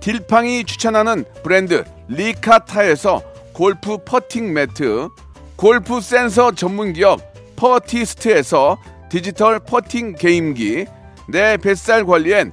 딜팡이 0.00 0.64
추천하는 0.64 1.24
브랜드 1.42 1.84
리카타에서 2.08 3.22
골프 3.54 3.96
퍼팅 4.04 4.52
매트, 4.52 5.08
골프 5.56 6.02
센서 6.02 6.52
전문 6.52 6.92
기업 6.92 7.20
퍼티스트에서 7.56 8.76
디지털 9.08 9.60
퍼팅 9.60 10.14
게임기, 10.14 10.84
내 11.28 11.56
뱃살 11.56 12.04
관리엔 12.04 12.52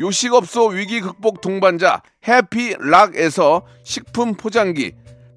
요식업소 0.00 0.68
위기 0.68 1.00
극복 1.00 1.42
동반자 1.42 2.02
해피락에서 2.26 3.62
식품 3.84 4.34
포장기, 4.34 4.92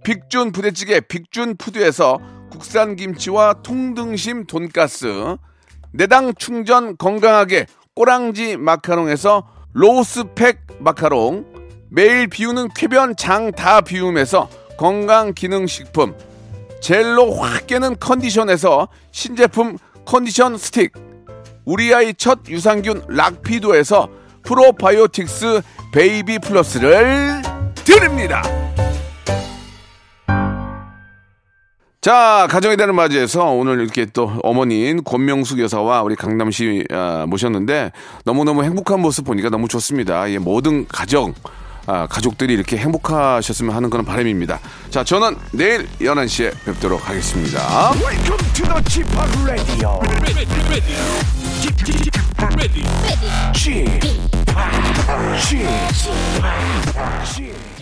빅준 0.05 0.53
부대찌개 0.53 1.01
빅준 1.01 1.57
푸드에서 1.57 2.19
국산 2.49 2.95
김치와 2.95 3.55
통등심 3.61 4.45
돈가스, 4.45 5.35
내당 5.91 6.33
충전 6.35 6.95
건강하게 6.97 7.65
꼬랑지 7.93 8.55
마카롱에서 8.55 9.47
로스팩 9.73 10.59
마카롱, 10.79 11.45
매일 11.89 12.27
비우는 12.27 12.69
쾌변 12.69 13.15
장 13.17 13.51
다 13.51 13.81
비움에서 13.81 14.49
건강 14.77 15.33
기능 15.33 15.67
식품, 15.67 16.15
젤로 16.81 17.33
확 17.33 17.67
깨는 17.67 17.97
컨디션에서 17.99 18.87
신제품 19.11 19.77
컨디션 20.05 20.57
스틱, 20.57 20.93
우리 21.65 21.93
아이 21.93 22.13
첫 22.13 22.39
유산균 22.47 23.03
락피도에서 23.09 24.22
프로바이오틱스 24.43 25.61
베이비 25.91 26.39
플러스를 26.39 27.41
드립니다. 27.85 28.43
자, 32.03 32.47
가정의 32.49 32.75
달을 32.75 32.91
맞이해서 32.93 33.45
오늘 33.51 33.79
이렇게 33.79 34.05
또 34.05 34.33
어머니인 34.43 35.05
권명숙 35.05 35.59
여사와 35.59 36.01
우리 36.01 36.17
강남 36.17 36.59
씨, 36.59 36.83
아, 36.91 37.25
모셨는데 37.29 37.93
너무너무 38.25 38.65
행복한 38.65 38.99
모습 38.99 39.23
보니까 39.23 39.49
너무 39.49 39.69
좋습니다. 39.69 40.29
예, 40.29 40.37
모든 40.37 40.85
가정, 40.85 41.33
아, 41.85 42.05
가족들이 42.07 42.53
이렇게 42.55 42.75
행복하셨으면 42.75 43.73
하는 43.73 43.89
그런 43.89 44.05
바람입니다. 44.05 44.59
자, 44.89 45.05
저는 45.05 45.37
내일 45.53 45.87
11시에 46.01 46.51
뵙도록 46.65 47.07
하겠습니다. 47.07 47.93
Ready. 51.63 52.11
Ready. 52.57 52.83
Cheer. 53.53 53.87
Cheer. 55.39 55.89
Cheer. 57.25 57.72